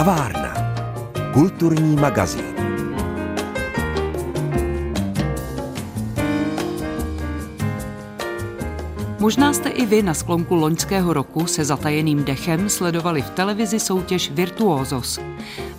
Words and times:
Kavárna. 0.00 0.54
Kulturní 1.32 1.96
magazín. 1.96 2.44
Možná 9.18 9.52
jste 9.52 9.68
i 9.68 9.86
vy 9.86 10.02
na 10.02 10.14
sklonku 10.14 10.54
loňského 10.54 11.12
roku 11.12 11.46
se 11.46 11.64
zatajeným 11.64 12.24
dechem 12.24 12.68
sledovali 12.68 13.22
v 13.22 13.30
televizi 13.30 13.80
soutěž 13.80 14.30
Virtuosos. 14.30 15.20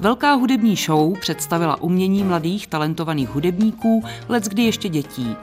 Velká 0.02 0.34
hudební 0.34 0.76
show 0.76 1.20
představila 1.20 1.82
umění 1.82 2.24
mladých 2.24 2.68
talentovaných 2.68 3.30
hudebníků, 3.30 4.04
let 4.30 4.44
kdy 4.44 4.64
ještě 4.64 4.90
dětí. 4.90 5.36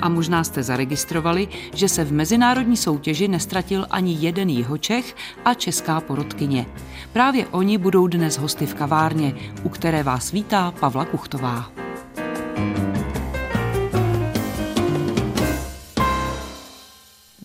A 0.00 0.08
možná 0.08 0.44
jste 0.44 0.62
zaregistrovali, 0.62 1.48
že 1.74 1.88
se 1.88 2.04
v 2.04 2.12
mezinárodní 2.12 2.76
soutěži 2.76 3.28
nestratil 3.28 3.86
ani 3.90 4.16
jeden 4.20 4.48
Jihočech 4.48 5.16
a 5.44 5.54
česká 5.54 6.00
porodkyně. 6.00 6.66
Právě 7.12 7.46
oni 7.46 7.78
budou 7.78 8.06
dnes 8.06 8.38
hosty 8.38 8.66
v 8.66 8.74
kavárně, 8.74 9.34
u 9.62 9.68
které 9.68 10.02
vás 10.02 10.32
vítá 10.32 10.70
Pavla 10.80 11.04
Kuchtová. 11.04 11.72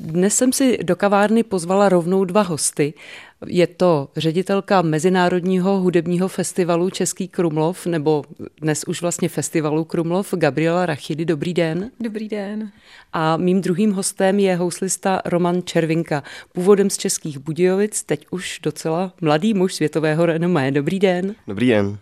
Dnes 0.07 0.37
jsem 0.37 0.53
si 0.53 0.77
do 0.83 0.95
kavárny 0.95 1.43
pozvala 1.43 1.89
rovnou 1.89 2.25
dva 2.25 2.41
hosty. 2.41 2.93
Je 3.47 3.67
to 3.67 4.09
ředitelka 4.17 4.81
Mezinárodního 4.81 5.79
hudebního 5.79 6.27
festivalu 6.27 6.89
Český 6.89 7.27
Krumlov, 7.27 7.85
nebo 7.85 8.23
dnes 8.61 8.83
už 8.83 9.01
vlastně 9.01 9.29
festivalu 9.29 9.83
Krumlov, 9.83 10.33
Gabriela 10.33 10.85
Rachidy. 10.85 11.25
Dobrý 11.25 11.53
den. 11.53 11.91
Dobrý 11.99 12.29
den. 12.29 12.71
A 13.13 13.37
mým 13.37 13.61
druhým 13.61 13.91
hostem 13.91 14.39
je 14.39 14.55
houslista 14.55 15.21
Roman 15.25 15.61
Červinka, 15.63 16.23
původem 16.53 16.89
z 16.89 16.97
Českých 16.97 17.37
Budějovic, 17.37 18.03
teď 18.03 18.25
už 18.31 18.59
docela 18.63 19.13
mladý 19.21 19.53
muž 19.53 19.73
světového 19.73 20.25
renomé. 20.25 20.71
Dobrý 20.71 20.99
den. 20.99 21.35
Dobrý 21.47 21.67
den. 21.67 21.97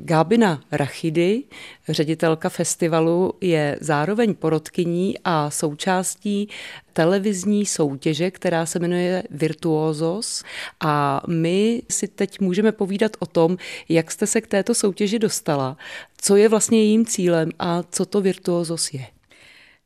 Gábina 0.00 0.60
Rachidy, 0.72 1.42
ředitelka 1.88 2.48
festivalu, 2.48 3.32
je 3.40 3.78
zároveň 3.80 4.34
porodkyní 4.34 5.14
a 5.24 5.50
součástí 5.50 6.48
televizní 6.92 7.66
soutěže, 7.66 8.30
která 8.30 8.66
se 8.66 8.78
jmenuje 8.78 9.22
Virtuosos. 9.30 10.44
A 10.80 11.22
my 11.28 11.82
si 11.90 12.08
teď 12.08 12.40
můžeme 12.40 12.72
povídat 12.72 13.12
o 13.18 13.26
tom, 13.26 13.56
jak 13.88 14.10
jste 14.10 14.26
se 14.26 14.40
k 14.40 14.46
této 14.46 14.74
soutěži 14.74 15.18
dostala, 15.18 15.76
co 16.20 16.36
je 16.36 16.48
vlastně 16.48 16.78
jejím 16.78 17.06
cílem 17.06 17.50
a 17.58 17.82
co 17.90 18.06
to 18.06 18.20
Virtuosos 18.20 18.92
je. 18.92 19.17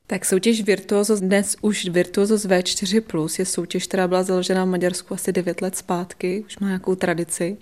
Tak 0.07 0.25
soutěž 0.25 0.61
Virtuosos, 0.61 1.19
dnes 1.19 1.55
už 1.61 1.89
Virtuosos 1.89 2.45
V4+, 2.45 3.39
je 3.39 3.45
soutěž, 3.45 3.87
která 3.87 4.07
byla 4.07 4.23
založena 4.23 4.65
v 4.65 4.67
Maďarsku 4.67 5.13
asi 5.13 5.31
9 5.31 5.61
let 5.61 5.75
zpátky, 5.75 6.43
už 6.45 6.59
má 6.59 6.67
nějakou 6.67 6.95
tradici. 6.95 7.57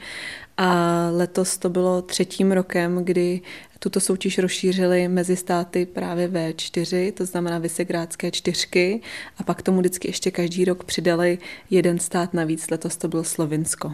A 0.58 1.10
letos 1.12 1.58
to 1.58 1.70
bylo 1.70 2.02
třetím 2.02 2.52
rokem, 2.52 3.06
kdy 3.06 3.42
tuto 3.80 4.00
soutěž 4.00 4.38
rozšířili 4.38 5.08
mezi 5.08 5.36
státy 5.36 5.86
právě 5.86 6.28
V4, 6.28 7.12
to 7.12 7.26
znamená 7.26 7.60
Vysegrádské 7.60 8.32
čtyřky, 8.32 9.02
a 9.38 9.44
pak 9.44 9.62
tomu 9.62 9.80
vždycky 9.80 10.08
ještě 10.08 10.32
každý 10.32 10.66
rok 10.66 10.84
přidali 10.84 11.38
jeden 11.70 12.00
stát 12.00 12.34
navíc, 12.34 12.70
letos 12.70 12.98
to 12.98 13.08
bylo 13.08 13.24
Slovinsko. 13.24 13.94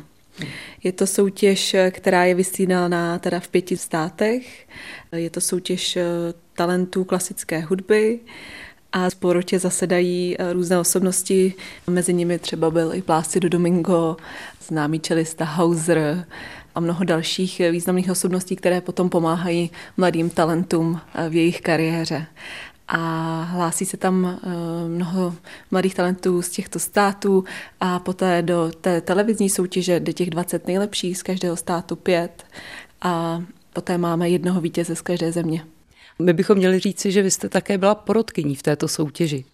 Je 0.84 0.92
to 0.92 1.08
soutěž, 1.08 1.76
která 1.92 2.26
je 2.26 2.36
vysílaná 2.36 3.20
teda 3.20 3.40
v 3.40 3.48
pěti 3.48 3.78
státech. 3.78 4.68
Je 5.12 5.30
to 5.30 5.42
soutěž 5.42 5.98
talentů 6.54 7.04
klasické 7.04 7.60
hudby 7.60 8.20
a 8.92 9.10
v 9.10 9.16
porotě 9.16 9.60
zasedají 9.60 10.36
eh, 10.40 10.54
různé 10.54 10.80
osobnosti, 10.80 11.54
mezi 11.88 12.14
nimi 12.14 12.40
třeba 12.40 12.72
byl 12.72 12.94
i 12.94 13.02
Plácido 13.02 13.50
Domingo, 13.50 14.18
známý 14.68 15.00
čelista 15.00 15.46
Hauser 15.46 16.26
a 16.76 16.80
mnoho 16.80 17.04
dalších 17.04 17.62
významných 17.72 18.12
osobností, 18.12 18.56
které 18.56 18.82
potom 18.82 19.10
pomáhají 19.10 19.72
mladým 19.98 20.30
talentům 20.30 21.00
eh, 21.16 21.30
v 21.30 21.36
jejich 21.36 21.62
kariéře. 21.62 22.26
A 22.88 23.42
hlásí 23.44 23.86
se 23.86 23.98
tam 23.98 24.26
eh, 24.26 24.50
mnoho 24.88 25.36
mladých 25.72 25.96
talentů 25.96 26.42
z 26.42 26.50
těchto 26.50 26.80
států 26.80 27.44
a 27.80 28.00
poté 28.00 28.42
do 28.42 28.72
té 28.82 29.02
televizní 29.02 29.50
soutěže 29.50 30.00
jde 30.00 30.14
těch 30.14 30.30
20 30.30 30.68
nejlepších 30.68 31.18
z 31.18 31.24
každého 31.24 31.56
státu 31.56 31.96
pět 31.96 32.46
a 33.02 33.44
poté 33.74 33.98
máme 33.98 34.30
jednoho 34.30 34.62
vítěze 34.62 34.96
z 34.96 35.02
každé 35.02 35.32
země. 35.32 35.66
My 36.20 36.34
bychom 36.34 36.58
měli 36.58 36.80
říci, 36.80 37.12
že 37.12 37.22
vy 37.22 37.32
jste 37.32 37.50
také 37.50 37.78
byla 37.78 37.96
porodkyní 37.96 38.56
v 38.56 38.64
této 38.64 38.88
soutěži. 38.88 39.46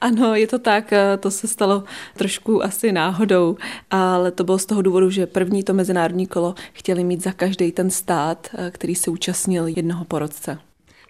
Ano, 0.00 0.34
je 0.34 0.46
to 0.46 0.58
tak, 0.58 0.92
to 1.20 1.30
se 1.30 1.48
stalo 1.48 1.84
trošku 2.16 2.64
asi 2.64 2.92
náhodou, 2.92 3.56
ale 3.90 4.30
to 4.30 4.44
bylo 4.44 4.58
z 4.58 4.66
toho 4.66 4.82
důvodu, 4.82 5.10
že 5.10 5.26
první 5.26 5.62
to 5.62 5.74
mezinárodní 5.74 6.26
kolo 6.26 6.54
chtěli 6.72 7.04
mít 7.04 7.22
za 7.22 7.32
každý 7.32 7.72
ten 7.72 7.90
stát, 7.90 8.48
který 8.70 8.94
se 8.94 9.10
účastnil 9.10 9.66
jednoho 9.66 10.04
porodce. 10.04 10.58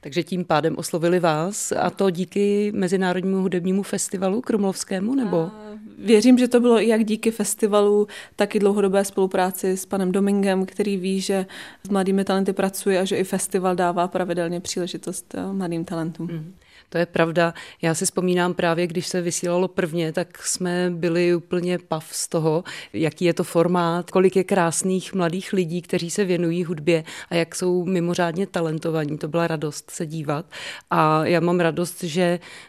Takže 0.08 0.22
tím 0.22 0.44
pádem 0.44 0.76
oslovili 0.78 1.20
vás 1.20 1.72
a 1.72 1.91
to 1.91 2.10
díky 2.10 2.72
Mezinárodnímu 2.74 3.42
hudebnímu 3.42 3.82
festivalu 3.82 4.41
Krumlovskému, 4.41 5.14
nebo? 5.14 5.36
A 5.36 5.52
věřím, 5.98 6.38
že 6.38 6.48
to 6.48 6.60
bylo 6.60 6.78
jak 6.78 7.04
díky 7.04 7.30
festivalu, 7.30 8.08
tak 8.36 8.54
i 8.54 8.58
dlouhodobé 8.58 9.04
spolupráci 9.04 9.76
s 9.76 9.86
panem 9.86 10.12
Domingem, 10.12 10.66
který 10.66 10.97
ví, 10.97 11.20
že 11.20 11.47
s 11.86 11.88
mladými 11.88 12.24
talenty 12.24 12.52
pracuje 12.52 13.00
a 13.00 13.04
že 13.04 13.16
i 13.16 13.24
festival 13.24 13.76
dává 13.76 14.08
pravidelně 14.08 14.60
příležitost 14.60 15.34
eh, 15.34 15.52
mladým 15.52 15.84
talentům. 15.84 16.26
Mm. 16.26 16.54
To 16.88 16.99
je 16.99 17.06
pravda. 17.06 17.54
Já 17.82 17.94
si 17.94 18.04
vzpomínám 18.04 18.54
právě, 18.54 18.87
když 18.87 19.06
se 19.06 19.21
vysílalo 19.21 19.69
prvně, 19.69 20.12
tak 20.12 20.47
jsme 20.47 20.91
byli 20.94 21.34
úplně 21.34 21.78
pav 21.78 22.09
z 22.10 22.28
toho, 22.28 22.65
jaký 22.93 23.25
je 23.25 23.34
to 23.34 23.44
formát, 23.44 24.10
kolik 24.10 24.37
je 24.37 24.44
krásných 24.44 25.15
mladých 25.15 25.53
lidí, 25.53 25.82
kteří 25.82 26.10
se 26.10 26.25
věnují 26.25 26.65
hudbě 26.65 27.04
a 27.31 27.34
jak 27.34 27.54
jsou 27.54 27.84
mimořádně 27.84 28.47
talentovaní. 28.47 29.19
To 29.19 29.28
byla 29.28 29.47
radost 29.47 29.91
se 29.91 30.06
dívat. 30.06 30.47
A 30.91 31.27
já 31.27 31.41
mám 31.41 31.60
radost, 31.60 32.03
že 32.03 32.22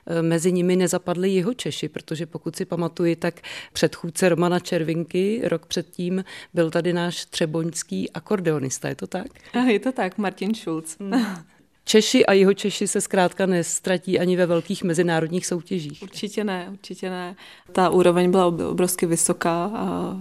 eh, 0.07 0.21
mezi 0.21 0.51
nimi 0.51 0.75
nezapadli 0.75 1.29
jeho 1.29 1.53
Češi, 1.53 1.89
protože 1.89 2.25
pokud 2.25 2.55
si 2.55 2.65
pamatuji, 2.65 3.15
tak 3.15 3.41
předchůdce 3.73 4.29
Romana 4.29 4.59
Červinky 4.59 5.41
rok 5.43 5.65
předtím 5.65 6.23
byl 6.53 6.71
tady 6.71 6.93
náš 6.93 7.25
třeboňský 7.25 8.11
akordeonista. 8.11 8.89
Je 8.89 8.95
to 8.95 9.07
tak? 9.07 9.27
Je 9.67 9.79
to 9.79 9.91
tak, 9.91 10.17
Martin 10.17 10.53
Schulz. 10.55 10.97
Hmm. 10.99 11.58
Češi 11.89 12.25
a 12.25 12.33
jeho 12.33 12.53
Češi 12.53 12.87
se 12.87 13.01
zkrátka 13.01 13.45
nestratí 13.45 14.19
ani 14.19 14.37
ve 14.37 14.45
velkých 14.45 14.83
mezinárodních 14.83 15.45
soutěžích. 15.45 16.01
Určitě 16.01 16.43
ne, 16.43 16.67
určitě 16.71 17.09
ne. 17.09 17.35
Ta 17.71 17.89
úroveň 17.89 18.31
byla 18.31 18.45
obrovsky 18.45 19.05
vysoká 19.05 19.65
a, 19.65 20.17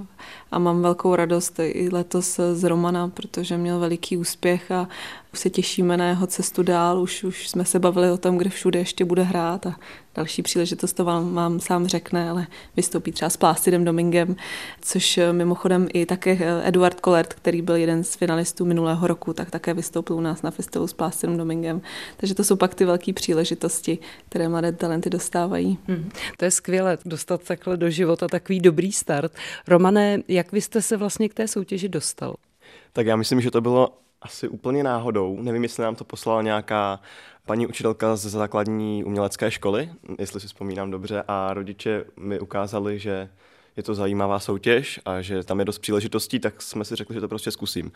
a 0.51 0.59
mám 0.59 0.83
velkou 0.83 1.15
radost 1.15 1.59
i 1.59 1.89
letos 1.93 2.41
z 2.53 2.65
Romana, 2.65 3.09
protože 3.09 3.57
měl 3.57 3.79
veliký 3.79 4.17
úspěch 4.17 4.71
a 4.71 4.89
už 5.33 5.39
se 5.39 5.51
těšíme 5.51 5.97
na 5.97 6.09
jeho 6.09 6.27
cestu 6.27 6.63
dál. 6.63 7.01
Už, 7.01 7.25
už 7.25 7.49
jsme 7.49 7.65
se 7.65 7.79
bavili 7.79 8.11
o 8.11 8.17
tom, 8.19 8.39
kde 8.39 8.51
všude 8.51 8.79
ještě 8.79 9.05
bude 9.05 9.23
hrát 9.23 9.67
a 9.67 9.77
další 10.19 10.43
příležitost 10.43 10.93
to 10.93 11.05
vám, 11.05 11.35
vám 11.35 11.61
sám 11.61 11.87
řekne, 11.87 12.31
ale 12.31 12.47
vystoupí 12.77 13.13
třeba 13.13 13.31
s 13.31 13.37
Plácidem 13.37 13.85
Domingem, 13.85 14.37
což 14.81 15.21
mimochodem 15.33 15.89
i 15.93 16.07
také 16.07 16.39
Eduard 16.65 17.01
Kolert, 17.01 17.35
který 17.35 17.63
byl 17.63 17.77
jeden 17.77 18.05
z 18.05 18.15
finalistů 18.15 18.65
minulého 18.65 19.07
roku, 19.07 19.33
tak 19.33 19.51
také 19.51 19.75
vystoupil 19.75 20.17
u 20.17 20.21
nás 20.21 20.43
na 20.43 20.51
festivalu 20.51 20.89
s 20.89 20.93
Plácidem 20.93 21.37
Domingem. 21.37 21.81
Takže 22.17 22.35
to 22.35 22.45
jsou 22.45 22.57
pak 22.57 22.75
ty 22.75 22.85
velké 22.85 23.13
příležitosti, 23.13 23.99
které 24.29 24.49
mladé 24.49 24.73
talenty 24.73 25.11
dostávají. 25.11 25.79
Hmm. 25.89 26.11
To 26.37 26.45
je 26.45 26.51
skvělé 26.51 26.99
dostat 27.05 27.43
takhle 27.45 27.77
do 27.77 27.91
života 27.91 28.29
takový 28.29 28.61
dobrý 28.61 28.93
start. 28.93 29.33
Romane, 29.69 30.19
jak 30.29 30.53
vy 30.53 30.61
jste 30.61 30.83
se 30.83 30.97
vlastně 30.97 31.29
k 31.29 31.35
té 31.35 31.49
soutěži 31.49 31.89
dostal? 31.89 32.35
Tak 32.93 33.07
já 33.07 33.17
myslím, 33.17 33.41
že 33.41 33.51
to 33.51 33.61
bylo 33.61 33.93
asi 34.23 34.49
úplně 34.49 34.83
náhodou. 34.83 35.43
Nevím, 35.43 35.63
jestli 35.63 35.83
nám 35.83 35.95
to 35.95 36.05
poslala 36.05 36.43
nějaká 36.43 37.01
paní 37.47 37.67
učitelka 37.67 38.17
ze 38.17 38.31
základní 38.31 39.05
umělecké 39.05 39.51
školy, 39.51 39.91
jestli 40.19 40.41
si 40.41 40.47
vzpomínám 40.47 40.91
dobře, 40.91 41.23
a 41.29 41.55
rodiče 41.55 42.05
mi 42.17 42.41
ukázali, 42.41 42.99
že 42.99 43.29
je 43.77 43.83
to 43.83 43.95
zajímavá 43.95 44.39
soutěž 44.39 45.01
a 45.05 45.21
že 45.21 45.45
tam 45.45 45.59
je 45.59 45.65
dost 45.65 45.79
příležitostí, 45.79 46.39
tak 46.39 46.63
jsme 46.63 46.85
si 46.85 46.97
řekli, 46.97 47.15
že 47.15 47.21
to 47.21 47.29
prostě 47.29 47.51
zkusím. 47.51 47.93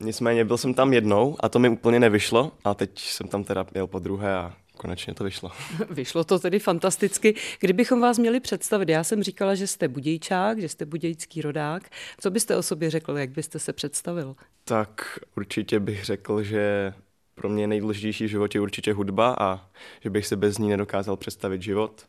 Nicméně 0.00 0.44
byl 0.44 0.56
jsem 0.58 0.74
tam 0.74 0.92
jednou 0.92 1.36
a 1.40 1.48
to 1.48 1.58
mi 1.58 1.68
úplně 1.68 2.00
nevyšlo 2.00 2.52
a 2.64 2.74
teď 2.74 2.98
jsem 2.98 3.28
tam 3.28 3.44
teda 3.44 3.66
jel 3.74 3.86
po 3.86 3.98
druhé 3.98 4.36
a 4.36 4.54
konečně 4.82 5.14
to 5.14 5.24
vyšlo. 5.24 5.50
Vyšlo 5.90 6.24
to 6.24 6.38
tedy 6.38 6.58
fantasticky. 6.58 7.34
Kdybychom 7.60 8.00
vás 8.00 8.18
měli 8.18 8.40
představit, 8.40 8.88
já 8.88 9.04
jsem 9.04 9.22
říkala, 9.22 9.54
že 9.54 9.66
jste 9.66 9.88
budějčák, 9.88 10.60
že 10.60 10.68
jste 10.68 10.86
budějský 10.86 11.42
rodák. 11.42 11.82
Co 12.20 12.30
byste 12.30 12.56
o 12.56 12.62
sobě 12.62 12.90
řekl, 12.90 13.18
jak 13.18 13.30
byste 13.30 13.58
se 13.58 13.72
představil? 13.72 14.36
Tak 14.64 15.18
určitě 15.36 15.80
bych 15.80 16.04
řekl, 16.04 16.42
že 16.42 16.94
pro 17.34 17.48
mě 17.48 17.66
nejdůležitější 17.66 18.24
v 18.24 18.28
životě 18.28 18.58
je 18.58 18.62
určitě 18.62 18.92
hudba 18.92 19.36
a 19.38 19.68
že 20.00 20.10
bych 20.10 20.26
se 20.26 20.36
bez 20.36 20.58
ní 20.58 20.68
nedokázal 20.68 21.16
představit 21.16 21.62
život. 21.62 22.06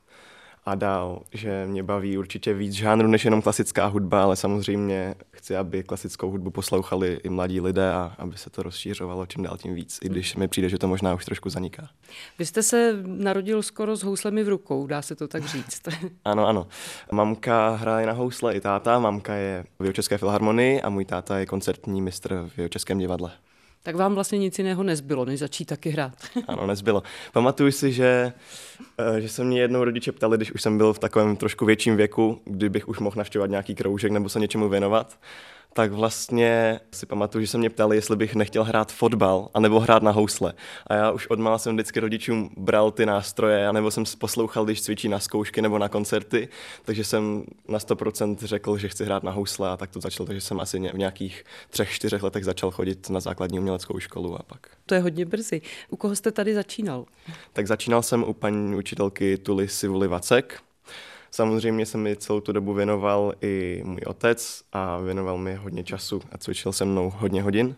A 0.65 0.75
dál, 0.75 1.21
že 1.31 1.65
mě 1.67 1.83
baví 1.83 2.17
určitě 2.17 2.53
víc 2.53 2.73
žánru 2.73 3.07
než 3.07 3.25
jenom 3.25 3.41
klasická 3.41 3.85
hudba, 3.85 4.23
ale 4.23 4.35
samozřejmě 4.35 5.15
chci, 5.31 5.55
aby 5.55 5.83
klasickou 5.83 6.29
hudbu 6.29 6.51
poslouchali 6.51 7.19
i 7.23 7.29
mladí 7.29 7.61
lidé 7.61 7.91
a 7.91 8.15
aby 8.17 8.37
se 8.37 8.49
to 8.49 8.63
rozšířovalo 8.63 9.25
čím 9.25 9.43
dál 9.43 9.57
tím 9.57 9.73
víc, 9.73 9.99
i 10.01 10.09
když 10.09 10.35
mi 10.35 10.47
přijde, 10.47 10.69
že 10.69 10.77
to 10.77 10.87
možná 10.87 11.13
už 11.13 11.25
trošku 11.25 11.49
zaniká. 11.49 11.89
Vy 12.39 12.45
jste 12.45 12.63
se 12.63 12.99
narodil 13.05 13.63
skoro 13.63 13.95
s 13.95 14.03
houslemi 14.03 14.43
v 14.43 14.49
rukou, 14.49 14.87
dá 14.87 15.01
se 15.01 15.15
to 15.15 15.27
tak 15.27 15.45
říct. 15.45 15.81
ano, 16.25 16.47
ano. 16.47 16.67
Mamka 17.11 17.69
hraje 17.69 18.07
na 18.07 18.13
housle 18.13 18.53
i 18.53 18.61
táta, 18.61 18.99
mamka 18.99 19.33
je 19.33 19.65
v 19.79 19.93
České 19.93 20.17
filharmonii 20.17 20.81
a 20.81 20.89
můj 20.89 21.05
táta 21.05 21.37
je 21.37 21.45
koncertní 21.45 22.01
mistr 22.01 22.49
v 22.57 22.69
Českém 22.69 22.97
divadle. 22.97 23.31
Tak 23.83 23.95
vám 23.95 24.15
vlastně 24.15 24.39
nic 24.39 24.57
jiného 24.57 24.83
nezbylo, 24.83 25.25
než 25.25 25.39
začít 25.39 25.65
taky 25.65 25.89
hrát. 25.89 26.13
ano, 26.47 26.67
nezbylo. 26.67 27.03
Pamatuju 27.33 27.71
si, 27.71 27.91
že, 27.91 28.33
eh, 28.97 29.21
že 29.21 29.29
se 29.29 29.43
mě 29.43 29.61
jednou 29.61 29.83
rodiče 29.83 30.11
ptali, 30.11 30.37
když 30.37 30.51
už 30.51 30.61
jsem 30.61 30.77
byl 30.77 30.93
v 30.93 30.99
takovém 30.99 31.35
trošku 31.35 31.65
větším 31.65 31.97
věku, 31.97 32.41
kdybych 32.45 32.87
už 32.87 32.99
mohl 32.99 33.15
navštěvovat 33.17 33.49
nějaký 33.49 33.75
kroužek 33.75 34.11
nebo 34.11 34.29
se 34.29 34.39
něčemu 34.39 34.69
věnovat 34.69 35.17
tak 35.73 35.91
vlastně 35.91 36.79
si 36.91 37.05
pamatuju, 37.05 37.45
že 37.45 37.51
se 37.51 37.57
mě 37.57 37.69
ptali, 37.69 37.95
jestli 37.95 38.15
bych 38.15 38.35
nechtěl 38.35 38.63
hrát 38.63 38.91
fotbal 38.91 39.49
anebo 39.53 39.79
hrát 39.79 40.03
na 40.03 40.11
housle. 40.11 40.53
A 40.87 40.93
já 40.93 41.11
už 41.11 41.27
odmala 41.27 41.57
jsem 41.57 41.75
vždycky 41.75 41.99
rodičům 41.99 42.49
bral 42.57 42.91
ty 42.91 43.05
nástroje, 43.05 43.67
anebo 43.67 43.91
jsem 43.91 44.03
poslouchal, 44.17 44.65
když 44.65 44.81
cvičí 44.81 45.09
na 45.09 45.19
zkoušky 45.19 45.61
nebo 45.61 45.77
na 45.77 45.89
koncerty, 45.89 46.49
takže 46.85 47.03
jsem 47.03 47.43
na 47.67 47.79
100% 47.79 48.37
řekl, 48.39 48.77
že 48.77 48.89
chci 48.89 49.05
hrát 49.05 49.23
na 49.23 49.31
housle 49.31 49.69
a 49.69 49.77
tak 49.77 49.89
to 49.89 49.99
začalo, 49.99 50.27
takže 50.27 50.41
jsem 50.41 50.59
asi 50.59 50.79
v 50.79 50.97
nějakých 50.97 51.43
třech, 51.69 51.91
čtyřech 51.91 52.23
letech 52.23 52.45
začal 52.45 52.71
chodit 52.71 53.09
na 53.09 53.19
základní 53.19 53.59
uměleckou 53.59 53.99
školu 53.99 54.35
a 54.39 54.43
pak. 54.43 54.67
To 54.85 54.95
je 54.95 55.01
hodně 55.01 55.25
brzy. 55.25 55.61
U 55.89 55.95
koho 55.95 56.15
jste 56.15 56.31
tady 56.31 56.53
začínal? 56.53 57.05
Tak 57.53 57.67
začínal 57.67 58.03
jsem 58.03 58.23
u 58.23 58.33
paní 58.33 58.75
učitelky 58.75 59.37
Tuly 59.37 59.67
Sivuli 59.67 60.07
Vacek, 60.07 60.63
Samozřejmě 61.35 61.85
se 61.85 61.97
mi 61.97 62.15
celou 62.15 62.39
tu 62.39 62.51
dobu 62.51 62.73
věnoval 62.73 63.33
i 63.41 63.81
můj 63.85 64.01
otec 64.05 64.63
a 64.73 64.97
věnoval 64.99 65.37
mi 65.37 65.55
hodně 65.55 65.83
času 65.83 66.21
a 66.31 66.37
cvičil 66.37 66.71
se 66.71 66.85
mnou 66.85 67.13
hodně 67.17 67.41
hodin. 67.41 67.75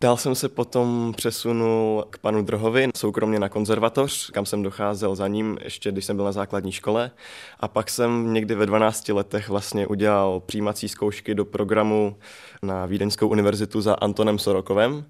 Dál 0.00 0.16
jsem 0.16 0.34
se 0.34 0.48
potom 0.48 1.14
přesunul 1.16 2.04
k 2.10 2.18
panu 2.18 2.42
Drhovi, 2.42 2.88
soukromně 2.96 3.38
na 3.38 3.48
konzervatoř, 3.48 4.30
kam 4.30 4.46
jsem 4.46 4.62
docházel 4.62 5.14
za 5.14 5.28
ním, 5.28 5.58
ještě 5.64 5.92
když 5.92 6.04
jsem 6.04 6.16
byl 6.16 6.24
na 6.24 6.32
základní 6.32 6.72
škole. 6.72 7.10
A 7.60 7.68
pak 7.68 7.90
jsem 7.90 8.32
někdy 8.32 8.54
ve 8.54 8.66
12 8.66 9.08
letech 9.08 9.48
vlastně 9.48 9.86
udělal 9.86 10.40
přijímací 10.40 10.88
zkoušky 10.88 11.34
do 11.34 11.44
programu 11.44 12.16
na 12.62 12.86
Vídeňskou 12.86 13.28
univerzitu 13.28 13.80
za 13.80 13.94
Antonem 13.94 14.38
Sorokovem. 14.38 15.04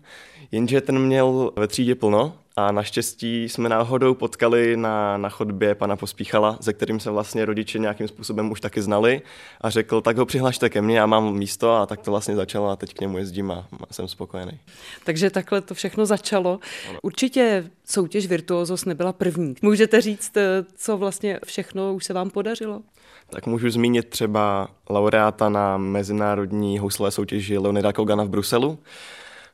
Jenže 0.53 0.81
ten 0.81 0.99
měl 0.99 1.53
ve 1.57 1.67
třídě 1.69 1.95
plno 1.95 2.33
a 2.57 2.73
naštěstí 2.73 3.49
jsme 3.49 3.69
náhodou 3.69 4.15
potkali 4.15 4.77
na, 4.77 5.17
na 5.17 5.29
chodbě 5.29 5.75
pana 5.75 5.97
Pospíchala, 5.97 6.57
ze 6.61 6.73
kterým 6.73 7.01
se 7.01 7.11
vlastně 7.11 7.45
rodiče 7.45 7.79
nějakým 7.79 8.09
způsobem 8.09 8.51
už 8.51 8.61
taky 8.61 8.83
znali 8.83 9.23
a 9.61 9.71
řekl, 9.71 10.01
tak 10.01 10.17
ho 10.17 10.27
přihlašte 10.27 10.71
ke 10.71 10.83
mně, 10.83 10.99
já 10.99 11.07
mám 11.07 11.35
místo 11.35 11.73
a 11.73 11.87
tak 11.87 12.01
to 12.01 12.11
vlastně 12.11 12.37
začalo 12.37 12.69
a 12.69 12.77
teď 12.77 12.95
k 12.95 13.01
němu 13.01 13.19
jezdím 13.19 13.51
a 13.51 13.67
jsem 13.91 14.09
spokojený. 14.09 14.59
Takže 15.05 15.31
takhle 15.31 15.61
to 15.61 15.75
všechno 15.75 16.07
začalo. 16.07 16.59
Ano. 16.91 16.99
Určitě 17.03 17.71
soutěž 17.85 18.27
Virtuosos 18.27 18.85
nebyla 18.85 19.13
první. 19.13 19.55
Můžete 19.63 20.01
říct, 20.01 20.37
eh, 20.37 20.65
co 20.77 20.97
vlastně 20.97 21.41
všechno 21.47 21.95
už 21.95 22.05
se 22.05 22.13
vám 22.13 22.31
podařilo? 22.31 22.83
Tak 23.31 23.47
můžu 23.47 23.71
zmínit 23.71 24.09
třeba 24.09 24.69
laureáta 24.91 25.49
na 25.49 25.77
mezinárodní 25.77 26.79
houslové 26.79 27.11
soutěži 27.11 27.59
Leonida 27.59 27.93
Kogana 27.93 28.25
v 28.25 28.29
Bruselu, 28.29 28.79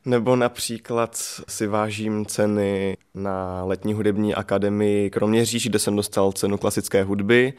nebo 0.05 0.35
například 0.35 1.15
si 1.47 1.67
vážím 1.67 2.25
ceny 2.25 2.97
na 3.13 3.63
letní 3.63 3.93
hudební 3.93 4.35
akademii 4.35 5.09
Kroměříž, 5.09 5.67
kde 5.67 5.79
jsem 5.79 5.95
dostal 5.95 6.31
cenu 6.31 6.57
klasické 6.57 7.03
hudby, 7.03 7.53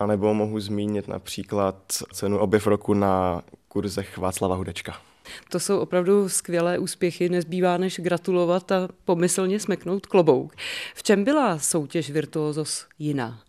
a 0.00 0.06
nebo 0.06 0.34
mohu 0.34 0.60
zmínit 0.60 1.08
například 1.08 1.76
cenu 2.12 2.38
objev 2.38 2.66
roku 2.66 2.94
na 2.94 3.42
kurzech 3.68 4.18
Václava 4.18 4.56
Hudečka. 4.56 4.96
To 5.50 5.60
jsou 5.60 5.78
opravdu 5.78 6.28
skvělé 6.28 6.78
úspěchy, 6.78 7.28
nezbývá 7.28 7.76
než 7.76 8.00
gratulovat 8.00 8.72
a 8.72 8.88
pomyslně 9.04 9.60
smeknout 9.60 10.06
klobouk. 10.06 10.54
V 10.94 11.02
čem 11.02 11.24
byla 11.24 11.58
soutěž 11.58 12.10
Virtuosos 12.10 12.86
jiná? 12.98 13.40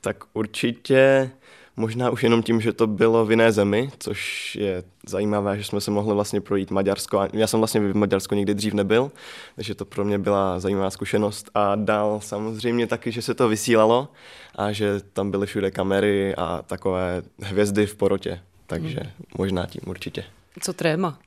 Tak 0.00 0.16
určitě 0.32 1.30
Možná 1.76 2.10
už 2.10 2.22
jenom 2.22 2.42
tím, 2.42 2.60
že 2.60 2.72
to 2.72 2.86
bylo 2.86 3.26
v 3.26 3.30
jiné 3.30 3.52
zemi, 3.52 3.90
což 3.98 4.54
je 4.56 4.82
zajímavé, 5.06 5.58
že 5.58 5.64
jsme 5.64 5.80
se 5.80 5.90
mohli 5.90 6.14
vlastně 6.14 6.40
projít 6.40 6.70
Maďarsko. 6.70 7.28
Já 7.32 7.46
jsem 7.46 7.60
vlastně 7.60 7.80
v 7.80 7.96
Maďarsku 7.96 8.34
nikdy 8.34 8.54
dřív 8.54 8.74
nebyl, 8.74 9.10
takže 9.56 9.74
to 9.74 9.84
pro 9.84 10.04
mě 10.04 10.18
byla 10.18 10.60
zajímavá 10.60 10.90
zkušenost. 10.90 11.50
A 11.54 11.74
dál 11.74 12.20
samozřejmě 12.22 12.86
taky, 12.86 13.12
že 13.12 13.22
se 13.22 13.34
to 13.34 13.48
vysílalo 13.48 14.08
a 14.54 14.72
že 14.72 15.00
tam 15.12 15.30
byly 15.30 15.46
všude 15.46 15.70
kamery 15.70 16.34
a 16.34 16.62
takové 16.66 17.22
hvězdy 17.42 17.86
v 17.86 17.96
porotě. 17.96 18.40
Takže 18.66 19.00
hmm. 19.00 19.10
možná 19.38 19.66
tím 19.66 19.82
určitě. 19.86 20.24
Co 20.60 20.72
tréma? 20.72 21.18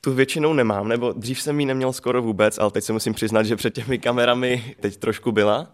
Tu 0.00 0.14
většinou 0.14 0.52
nemám, 0.52 0.88
nebo 0.88 1.12
dřív 1.12 1.42
jsem 1.42 1.60
ji 1.60 1.66
neměl 1.66 1.92
skoro 1.92 2.22
vůbec, 2.22 2.58
ale 2.58 2.70
teď 2.70 2.84
se 2.84 2.92
musím 2.92 3.14
přiznat, 3.14 3.42
že 3.42 3.56
před 3.56 3.74
těmi 3.74 3.98
kamerami 3.98 4.74
teď 4.80 4.96
trošku 4.96 5.32
byla, 5.32 5.66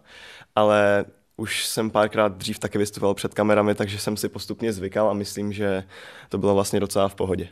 ale 0.55 1.05
už 1.39 1.65
jsem 1.65 1.89
párkrát 1.89 2.37
dřív 2.37 2.59
taky 2.59 2.77
vystupoval 2.77 3.13
před 3.13 3.33
kamerami, 3.33 3.75
takže 3.75 3.99
jsem 3.99 4.17
si 4.17 4.29
postupně 4.29 4.73
zvykal 4.73 5.09
a 5.09 5.13
myslím, 5.13 5.53
že 5.53 5.83
to 6.29 6.37
bylo 6.37 6.53
vlastně 6.53 6.79
docela 6.79 7.07
v 7.07 7.15
pohodě. 7.15 7.47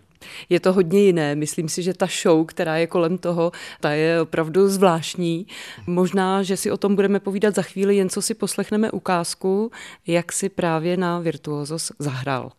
Je 0.50 0.60
to 0.60 0.74
hodně 0.74 1.00
jiné. 1.00 1.36
Myslím 1.36 1.69
si, 1.69 1.84
že 1.84 1.94
ta 1.94 2.07
show, 2.22 2.45
která 2.45 2.78
je 2.78 2.88
kolem 2.88 3.18
toho, 3.18 3.51
ta 3.80 3.92
je 3.92 4.22
opravdu 4.22 4.68
zvláštní. 4.68 5.48
Možná, 5.88 6.44
že 6.44 6.57
si 6.57 6.72
o 6.72 6.78
tom 6.78 6.95
budeme 6.95 7.19
povídat 7.19 7.56
za 7.56 7.62
chvíli, 7.62 7.95
jen 7.95 8.10
co 8.10 8.22
si 8.22 8.34
poslechneme 8.34 8.92
ukázku, 8.92 9.72
jak 10.07 10.31
si 10.31 10.50
právě 10.50 10.98
na 10.98 11.19
Virtuosos 11.19 11.92
zahrál. 12.00 12.51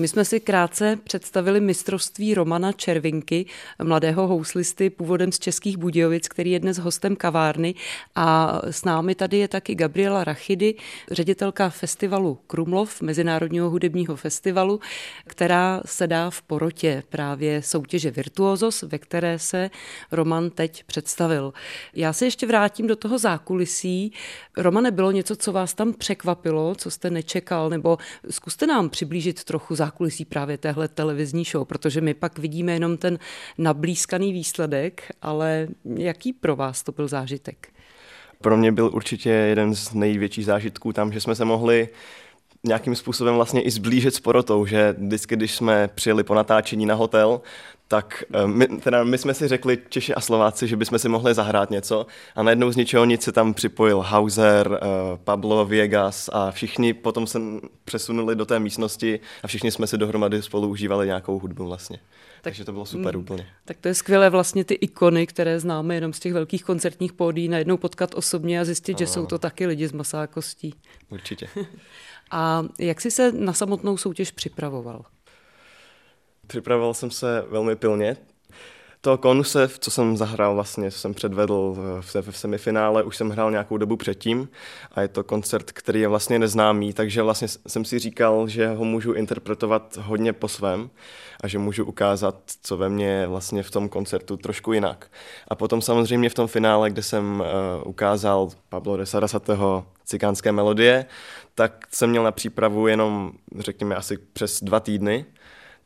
My 0.00 0.08
jsme 0.08 0.24
si 0.24 0.40
krátce 0.40 0.98
představili 1.04 1.60
mistrovství 1.60 2.34
Romana 2.34 2.72
Červinky, 2.72 3.46
mladého 3.82 4.26
houslisty 4.26 4.90
původem 4.90 5.32
z 5.32 5.38
Českých 5.38 5.76
Budějovic, 5.76 6.28
který 6.28 6.50
je 6.50 6.60
dnes 6.60 6.78
hostem 6.78 7.16
kavárny 7.16 7.74
a 8.14 8.60
s 8.70 8.84
námi 8.84 9.14
tady 9.14 9.38
je 9.38 9.48
taky 9.48 9.74
Gabriela 9.74 10.24
Rachidy, 10.24 10.74
ředitelka 11.10 11.70
festivalu 11.70 12.38
Krumlov, 12.46 13.02
Mezinárodního 13.02 13.70
hudebního 13.70 14.16
festivalu, 14.16 14.80
která 15.26 15.80
se 15.84 16.06
dá 16.06 16.30
v 16.30 16.42
porotě 16.42 17.02
právě 17.08 17.62
soutěže 17.62 18.10
Virtuosos, 18.10 18.82
ve 18.82 18.98
které 18.98 19.38
se 19.38 19.70
Roman 20.12 20.50
teď 20.50 20.84
představil. 20.84 21.52
Já 21.94 22.12
se 22.12 22.24
ještě 22.24 22.46
vrátím 22.46 22.86
do 22.86 22.96
toho 22.96 23.18
zákulisí. 23.18 24.12
Romane, 24.56 24.90
bylo 24.90 25.10
něco, 25.10 25.36
co 25.36 25.52
vás 25.52 25.74
tam 25.74 25.92
překvapilo, 25.92 26.74
co 26.74 26.90
jste 26.90 27.10
nečekal, 27.10 27.70
nebo 27.70 27.98
zkuste 28.30 28.66
nám 28.66 28.90
přiblížit 28.90 29.44
trochu 29.44 29.74
zákulisí 29.74 29.87
právě 30.28 30.58
téhle 30.58 30.88
televizní 30.88 31.44
show, 31.44 31.64
protože 31.64 32.00
my 32.00 32.14
pak 32.14 32.38
vidíme 32.38 32.72
jenom 32.72 32.96
ten 32.96 33.18
nablízkaný 33.58 34.32
výsledek, 34.32 35.02
ale 35.22 35.68
jaký 35.96 36.32
pro 36.32 36.56
vás 36.56 36.82
to 36.82 36.92
byl 36.92 37.08
zážitek? 37.08 37.68
Pro 38.40 38.56
mě 38.56 38.72
byl 38.72 38.90
určitě 38.94 39.30
jeden 39.30 39.74
z 39.74 39.94
největších 39.94 40.44
zážitků 40.44 40.92
tam, 40.92 41.12
že 41.12 41.20
jsme 41.20 41.34
se 41.34 41.44
mohli 41.44 41.88
nějakým 42.64 42.96
způsobem 42.96 43.34
vlastně 43.34 43.62
i 43.62 43.70
zblížit 43.70 44.14
s 44.14 44.20
porotou, 44.20 44.66
že 44.66 44.94
vždycky, 44.98 45.36
když 45.36 45.54
jsme 45.54 45.88
přijeli 45.94 46.24
po 46.24 46.34
natáčení 46.34 46.86
na 46.86 46.94
hotel, 46.94 47.40
tak 47.88 48.24
eh, 48.32 48.46
my, 48.46 48.66
teda 48.66 49.04
my 49.04 49.18
jsme 49.18 49.34
si 49.34 49.48
řekli, 49.48 49.78
Češi 49.88 50.14
a 50.14 50.20
Slováci, 50.20 50.68
že 50.68 50.76
bychom 50.76 50.98
si 50.98 51.08
mohli 51.08 51.34
zahrát 51.34 51.70
něco 51.70 52.06
a 52.34 52.42
najednou 52.42 52.70
z 52.70 52.76
ničeho 52.76 53.04
nic 53.04 53.22
se 53.22 53.32
tam 53.32 53.54
připojil 53.54 54.00
Hauser, 54.00 54.68
uh, 54.68 54.78
Pablo 55.24 55.64
Viegas 55.64 56.30
a 56.32 56.50
všichni 56.50 56.94
potom 56.94 57.26
se 57.26 57.38
přesunuli 57.84 58.36
do 58.36 58.46
té 58.46 58.60
místnosti 58.60 59.20
a 59.42 59.46
všichni 59.46 59.70
jsme 59.70 59.86
si 59.86 59.98
dohromady 59.98 60.42
spolu 60.42 60.68
užívali 60.68 61.06
nějakou 61.06 61.38
hudbu 61.38 61.64
vlastně. 61.64 61.96
Tak, 61.96 62.42
Takže 62.42 62.64
to 62.64 62.72
bylo 62.72 62.86
super 62.86 63.16
mm, 63.16 63.22
úplně. 63.22 63.46
Tak 63.64 63.76
to 63.80 63.88
je 63.88 63.94
skvělé 63.94 64.30
vlastně 64.30 64.64
ty 64.64 64.74
ikony, 64.74 65.26
které 65.26 65.60
známe 65.60 65.94
jenom 65.94 66.12
z 66.12 66.20
těch 66.20 66.32
velkých 66.32 66.64
koncertních 66.64 67.12
pódí, 67.12 67.48
najednou 67.48 67.76
potkat 67.76 68.14
osobně 68.14 68.60
a 68.60 68.64
zjistit, 68.64 68.92
ano. 68.92 68.98
že 68.98 69.06
jsou 69.06 69.26
to 69.26 69.38
taky 69.38 69.66
lidi 69.66 69.88
z 69.88 69.92
masákostí. 69.92 70.74
Určitě. 71.10 71.48
a 72.30 72.64
jak 72.78 73.00
jsi 73.00 73.10
se 73.10 73.32
na 73.32 73.52
samotnou 73.52 73.96
soutěž 73.96 74.30
připravoval? 74.30 75.04
Připravoval 76.48 76.94
jsem 76.94 77.10
se 77.10 77.44
velmi 77.50 77.76
pilně. 77.76 78.16
To 79.00 79.18
konuse, 79.18 79.68
co 79.78 79.90
jsem 79.90 80.16
zahrál 80.16 80.54
vlastně, 80.54 80.90
co 80.90 80.98
jsem 80.98 81.14
předvedl 81.14 81.76
v, 82.00 82.30
semifinále, 82.30 83.02
už 83.02 83.16
jsem 83.16 83.30
hrál 83.30 83.50
nějakou 83.50 83.76
dobu 83.76 83.96
předtím 83.96 84.48
a 84.92 85.00
je 85.00 85.08
to 85.08 85.24
koncert, 85.24 85.72
který 85.72 86.00
je 86.00 86.08
vlastně 86.08 86.38
neznámý, 86.38 86.92
takže 86.92 87.22
vlastně 87.22 87.48
jsem 87.48 87.84
si 87.84 87.98
říkal, 87.98 88.48
že 88.48 88.68
ho 88.68 88.84
můžu 88.84 89.12
interpretovat 89.12 89.96
hodně 89.96 90.32
po 90.32 90.48
svém 90.48 90.90
a 91.40 91.48
že 91.48 91.58
můžu 91.58 91.84
ukázat, 91.84 92.34
co 92.62 92.76
ve 92.76 92.88
mně 92.88 93.26
vlastně 93.26 93.62
v 93.62 93.70
tom 93.70 93.88
koncertu 93.88 94.36
trošku 94.36 94.72
jinak. 94.72 95.10
A 95.48 95.54
potom 95.54 95.82
samozřejmě 95.82 96.30
v 96.30 96.34
tom 96.34 96.46
finále, 96.46 96.90
kde 96.90 97.02
jsem 97.02 97.40
uh, 97.40 97.46
ukázal 97.88 98.48
Pablo 98.68 98.96
de 98.96 99.06
Sarasateho 99.06 99.86
cikánské 100.04 100.52
melodie, 100.52 101.06
tak 101.54 101.86
jsem 101.90 102.10
měl 102.10 102.22
na 102.22 102.32
přípravu 102.32 102.86
jenom, 102.86 103.32
řekněme, 103.58 103.96
asi 103.96 104.18
přes 104.32 104.62
dva 104.62 104.80
týdny, 104.80 105.24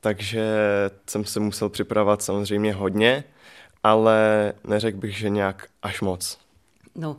takže 0.03 0.45
jsem 1.07 1.25
se 1.25 1.41
musel 1.41 1.69
připravovat 1.69 2.23
samozřejmě 2.23 2.73
hodně 2.73 3.25
ale 3.83 4.53
neřekl 4.65 4.99
bych, 4.99 5.19
že 5.19 5.31
nějak 5.31 5.69
až 5.83 6.01
moc. 6.01 6.39
No, 6.95 7.17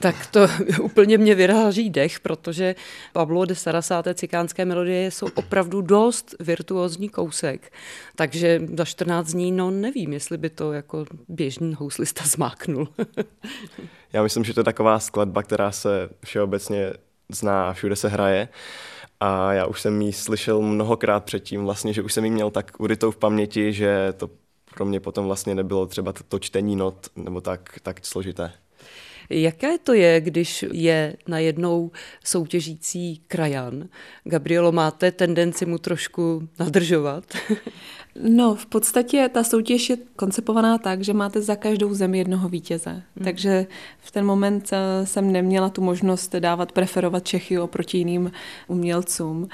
tak 0.00 0.26
to 0.26 0.40
úplně 0.82 1.18
mě 1.18 1.34
vyráží 1.34 1.90
dech, 1.90 2.20
protože 2.20 2.74
Pablo 3.12 3.44
de 3.44 3.54
Sarasáté 3.54 4.14
cikánské 4.14 4.64
melodie 4.64 5.10
jsou 5.10 5.26
opravdu 5.34 5.80
dost 5.80 6.34
virtuózní 6.40 7.08
kousek. 7.08 7.72
Takže 8.16 8.60
za 8.76 8.84
14 8.84 9.32
dní, 9.32 9.52
no 9.52 9.70
nevím, 9.70 10.12
jestli 10.12 10.38
by 10.38 10.50
to 10.50 10.72
jako 10.72 11.04
běžný 11.28 11.74
houslista 11.74 12.24
zmáknul. 12.26 12.88
Já 14.12 14.22
myslím, 14.22 14.44
že 14.44 14.54
to 14.54 14.60
je 14.60 14.64
taková 14.64 14.98
skladba, 14.98 15.42
která 15.42 15.72
se 15.72 16.08
všeobecně 16.24 16.92
zná 17.28 17.68
a 17.68 17.72
všude 17.72 17.96
se 17.96 18.08
hraje. 18.08 18.48
A 19.20 19.52
já 19.52 19.66
už 19.66 19.80
jsem 19.80 20.02
ji 20.02 20.12
slyšel 20.12 20.62
mnohokrát 20.62 21.24
předtím, 21.24 21.64
vlastně, 21.64 21.92
že 21.92 22.02
už 22.02 22.12
jsem 22.12 22.24
ji 22.24 22.30
měl 22.30 22.50
tak 22.50 22.72
urytou 22.78 23.10
v 23.10 23.16
paměti, 23.16 23.72
že 23.72 24.12
to 24.16 24.30
pro 24.74 24.84
mě 24.84 25.00
potom 25.00 25.26
vlastně 25.26 25.54
nebylo 25.54 25.86
třeba 25.86 26.12
to 26.28 26.38
čtení 26.38 26.76
not 26.76 27.06
nebo 27.16 27.40
tak, 27.40 27.78
tak 27.82 28.06
složité. 28.06 28.52
Jaké 29.30 29.78
to 29.78 29.92
je, 29.92 30.20
když 30.20 30.64
je 30.72 31.16
najednou 31.28 31.90
soutěžící 32.24 33.22
krajan? 33.26 33.88
Gabrielo, 34.24 34.72
máte 34.72 35.12
tendenci 35.12 35.66
mu 35.66 35.78
trošku 35.78 36.48
nadržovat? 36.58 37.24
No, 38.22 38.54
v 38.54 38.66
podstatě 38.66 39.30
ta 39.32 39.44
soutěž 39.44 39.90
je 39.90 39.96
koncipovaná 40.16 40.78
tak, 40.78 41.04
že 41.04 41.12
máte 41.12 41.42
za 41.42 41.56
každou 41.56 41.94
zemi 41.94 42.18
jednoho 42.18 42.48
vítěze. 42.48 42.90
Hmm. 42.90 43.24
Takže 43.24 43.66
v 43.98 44.10
ten 44.10 44.26
moment 44.26 44.70
eh, 44.72 45.06
jsem 45.06 45.32
neměla 45.32 45.68
tu 45.68 45.82
možnost 45.82 46.34
dávat, 46.34 46.72
preferovat 46.72 47.24
Čechy 47.24 47.58
oproti 47.58 47.98
jiným 47.98 48.32
umělcům. 48.68 49.48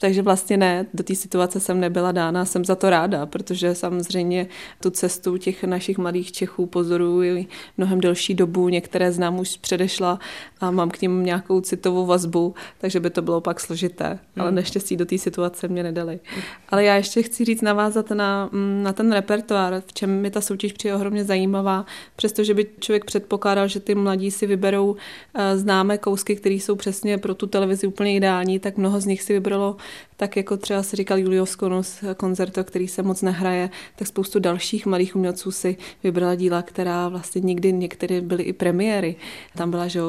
Takže 0.00 0.22
vlastně 0.22 0.56
ne, 0.56 0.86
do 0.94 1.04
té 1.04 1.14
situace 1.14 1.60
jsem 1.60 1.80
nebyla 1.80 2.12
dána, 2.12 2.44
jsem 2.44 2.64
za 2.64 2.76
to 2.76 2.90
ráda, 2.90 3.26
protože 3.26 3.74
samozřejmě 3.74 4.46
tu 4.82 4.90
cestu 4.90 5.36
těch 5.36 5.64
našich 5.64 5.98
mladých 5.98 6.32
Čechů 6.32 6.66
pozoruji 6.66 7.46
mnohem 7.78 8.00
delší 8.00 8.34
dobu, 8.34 8.68
některé 8.68 9.12
znám 9.12 9.38
už 9.38 9.56
předešla 9.56 10.18
a 10.60 10.70
mám 10.70 10.90
k 10.90 11.02
ním 11.02 11.24
nějakou 11.24 11.60
citovou 11.60 12.06
vazbu, 12.06 12.54
takže 12.78 13.00
by 13.00 13.10
to 13.10 13.22
bylo 13.22 13.40
pak 13.40 13.60
složité, 13.60 14.06
hmm. 14.06 14.18
ale 14.36 14.52
neštěstí 14.52 14.96
do 14.96 15.06
té 15.06 15.18
situace 15.18 15.68
mě 15.68 15.82
nedali. 15.82 16.20
Ale 16.68 16.84
já 16.84 16.96
ještě 16.96 17.22
chci 17.22 17.44
říct 17.44 17.62
navázat 17.62 18.10
na, 18.10 18.48
mm, 18.52 18.82
na 18.82 18.92
ten 18.92 19.12
repertoár, 19.12 19.82
v 19.86 19.92
čem 19.92 20.20
mi 20.20 20.30
ta 20.30 20.40
soutěž 20.40 20.72
přijde 20.72 20.94
ohromně 20.94 21.24
zajímavá, 21.24 21.86
přestože 22.16 22.54
by 22.54 22.66
člověk 22.80 23.04
předpokládal, 23.04 23.68
že 23.68 23.80
ty 23.80 23.94
mladí 23.94 24.30
si 24.30 24.46
vyberou 24.46 24.96
eh, 25.34 25.58
známé 25.58 25.98
kousky, 25.98 26.36
které 26.36 26.54
jsou 26.54 26.76
přesně 26.76 27.18
pro 27.18 27.34
tu 27.34 27.46
televizi 27.46 27.86
úplně 27.86 28.16
ideální, 28.16 28.58
tak 28.58 28.76
mnoho 28.76 29.00
z 29.00 29.06
nich 29.06 29.22
si 29.22 29.32
vybralo 29.32 29.76
tak 30.16 30.36
jako 30.36 30.56
třeba 30.56 30.82
si 30.82 30.96
říkal 30.96 31.18
Julius 31.18 31.56
Konus, 31.56 32.04
koncerto, 32.16 32.64
který 32.64 32.88
se 32.88 33.02
moc 33.02 33.22
nehraje, 33.22 33.70
tak 33.96 34.08
spoustu 34.08 34.38
dalších 34.38 34.86
malých 34.86 35.16
umělců 35.16 35.50
si 35.50 35.76
vybrala 36.04 36.34
díla, 36.34 36.62
která 36.62 37.08
vlastně 37.08 37.40
nikdy 37.40 37.72
některé 37.72 38.20
byly 38.20 38.42
i 38.42 38.52
premiéry. 38.52 39.16
Tam 39.56 39.70
byla, 39.70 39.88
že 39.88 40.00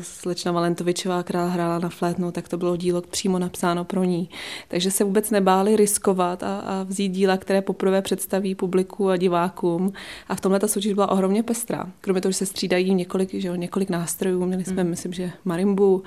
slečna 0.00 0.52
Valentovičová, 0.52 1.22
která 1.22 1.46
hrála 1.46 1.78
na 1.78 1.88
flétnu, 1.88 2.32
tak 2.32 2.48
to 2.48 2.56
bylo 2.56 2.76
dílo 2.76 3.02
přímo 3.02 3.38
napsáno 3.38 3.84
pro 3.84 4.04
ní. 4.04 4.28
Takže 4.68 4.90
se 4.90 5.04
vůbec 5.04 5.30
nebáli 5.30 5.76
riskovat 5.76 6.42
a, 6.42 6.58
a 6.58 6.82
vzít 6.82 7.08
díla, 7.08 7.36
které 7.36 7.62
poprvé 7.62 8.02
představí 8.02 8.54
publiku 8.54 9.08
a 9.08 9.16
divákům. 9.16 9.92
A 10.28 10.34
v 10.34 10.40
tomhle 10.40 10.60
ta 10.60 10.68
soutěž 10.68 10.92
byla 10.92 11.10
ohromně 11.10 11.42
pestrá. 11.42 11.86
Kromě 12.00 12.20
toho, 12.20 12.32
že 12.32 12.38
se 12.38 12.46
střídají 12.46 12.94
několik, 12.94 13.34
že 13.34 13.48
jo, 13.48 13.54
několik 13.54 13.90
nástrojů, 13.90 14.44
měli 14.44 14.64
jsme, 14.64 14.82
hmm. 14.82 14.90
myslím, 14.90 15.12
že 15.12 15.30
marimbu, 15.44 16.02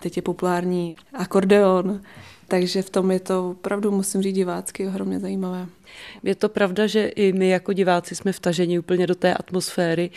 teď 0.00 0.16
je 0.16 0.22
populární 0.22 0.96
akordeon, 1.12 2.00
takže 2.48 2.82
v 2.82 2.90
tom 2.90 3.10
je 3.10 3.20
to 3.20 3.50
opravdu, 3.50 3.90
musím 3.90 4.22
říct, 4.22 4.34
divácky 4.34 4.86
ohromně 4.86 5.20
zajímavé. 5.20 5.66
Je 6.22 6.34
to 6.34 6.48
pravda, 6.48 6.86
že 6.86 7.06
i 7.06 7.32
my 7.32 7.48
jako 7.48 7.72
diváci 7.72 8.14
jsme 8.14 8.32
vtaženi 8.32 8.78
úplně 8.78 9.06
do 9.06 9.14
té 9.14 9.34
atmosféry. 9.34 10.10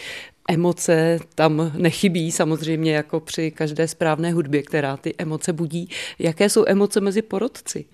Emoce 0.50 1.20
tam 1.36 1.72
nechybí 1.78 2.32
samozřejmě 2.32 2.96
jako 2.96 3.20
při 3.20 3.52
každé 3.52 3.88
správné 3.88 4.32
hudbě, 4.32 4.64
která 4.64 4.98
ty 4.98 5.14
emoce 5.18 5.54
budí. 5.54 5.90
Jaké 6.20 6.50
jsou 6.50 6.64
emoce 6.68 7.02
mezi 7.02 7.22
porodci? 7.22 7.86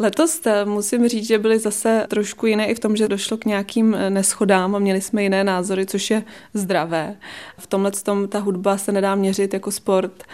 Letos 0.00 0.46
eh, 0.46 0.64
musím 0.64 1.08
říct, 1.08 1.26
že 1.26 1.38
byly 1.38 1.58
zase 1.58 2.06
trošku 2.08 2.46
jiné 2.46 2.66
i 2.66 2.74
v 2.74 2.78
tom, 2.78 2.96
že 2.96 3.08
došlo 3.08 3.36
k 3.36 3.44
nějakým 3.44 3.94
eh, 3.94 4.10
neschodám 4.10 4.76
a 4.76 4.78
měli 4.78 5.00
jsme 5.00 5.22
jiné 5.22 5.44
názory, 5.44 5.86
což 5.86 6.10
je 6.10 6.24
zdravé. 6.54 7.16
V 7.58 7.66
tomhle 7.66 7.90
tom 7.90 8.28
ta 8.28 8.38
hudba 8.38 8.78
se 8.78 8.92
nedá 8.92 9.14
měřit 9.14 9.54
jako 9.54 9.70
sport. 9.70 10.24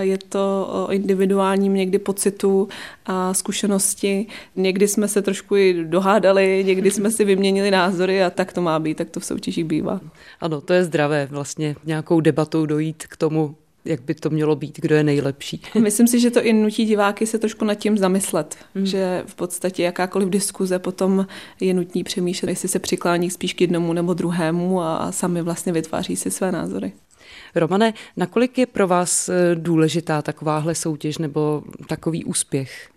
Je 0.00 0.18
to 0.18 0.68
o 0.72 0.92
individuálním 0.92 1.74
někdy 1.74 1.98
pocitu 1.98 2.68
a 3.06 3.34
zkušenosti. 3.34 4.26
Někdy 4.56 4.88
jsme 4.88 5.08
se 5.08 5.22
trošku 5.22 5.56
i 5.56 5.84
dohádali, 5.84 6.64
někdy 6.66 6.90
jsme 6.90 7.10
si 7.10 7.24
vyměnili 7.24 7.70
názory 7.70 8.22
a 8.22 8.30
tak 8.30 8.52
to 8.52 8.62
má 8.62 8.78
být, 8.78 8.96
tak 8.96 9.10
to 9.10 9.20
v 9.20 9.24
soutěži 9.24 9.64
bývá. 9.64 10.00
Ano, 10.40 10.60
to 10.60 10.72
je 10.72 10.84
zdravé 10.84 11.28
vlastně 11.30 11.76
nějakou 11.84 12.20
debatou 12.20 12.66
dojít 12.66 13.06
k 13.06 13.16
tomu, 13.16 13.54
jak 13.84 14.02
by 14.02 14.14
to 14.14 14.30
mělo 14.30 14.56
být, 14.56 14.80
kdo 14.80 14.94
je 14.94 15.04
nejlepší. 15.04 15.62
Myslím 15.80 16.06
si, 16.06 16.20
že 16.20 16.30
to 16.30 16.42
i 16.42 16.52
nutí 16.52 16.84
diváky 16.84 17.26
se 17.26 17.38
trošku 17.38 17.64
nad 17.64 17.74
tím 17.74 17.98
zamyslet, 17.98 18.56
mm. 18.74 18.86
že 18.86 19.22
v 19.26 19.34
podstatě 19.34 19.82
jakákoliv 19.82 20.28
diskuze 20.28 20.78
potom 20.78 21.26
je 21.60 21.74
nutní 21.74 22.04
přemýšlet, 22.04 22.48
jestli 22.48 22.68
se 22.68 22.78
přiklání 22.78 23.30
spíš 23.30 23.54
k 23.54 23.60
jednomu 23.60 23.92
nebo 23.92 24.14
druhému 24.14 24.80
a 24.80 25.12
sami 25.12 25.42
vlastně 25.42 25.72
vytváří 25.72 26.16
si 26.16 26.30
své 26.30 26.52
názory. 26.52 26.92
Romane, 27.54 27.94
nakolik 28.16 28.58
je 28.58 28.66
pro 28.66 28.88
vás 28.88 29.28
eh, 29.28 29.54
důležitá 29.54 30.22
takováhle 30.22 30.74
soutěž 30.74 31.18
nebo 31.18 31.62
takový 31.86 32.24
úspěch? 32.24 32.88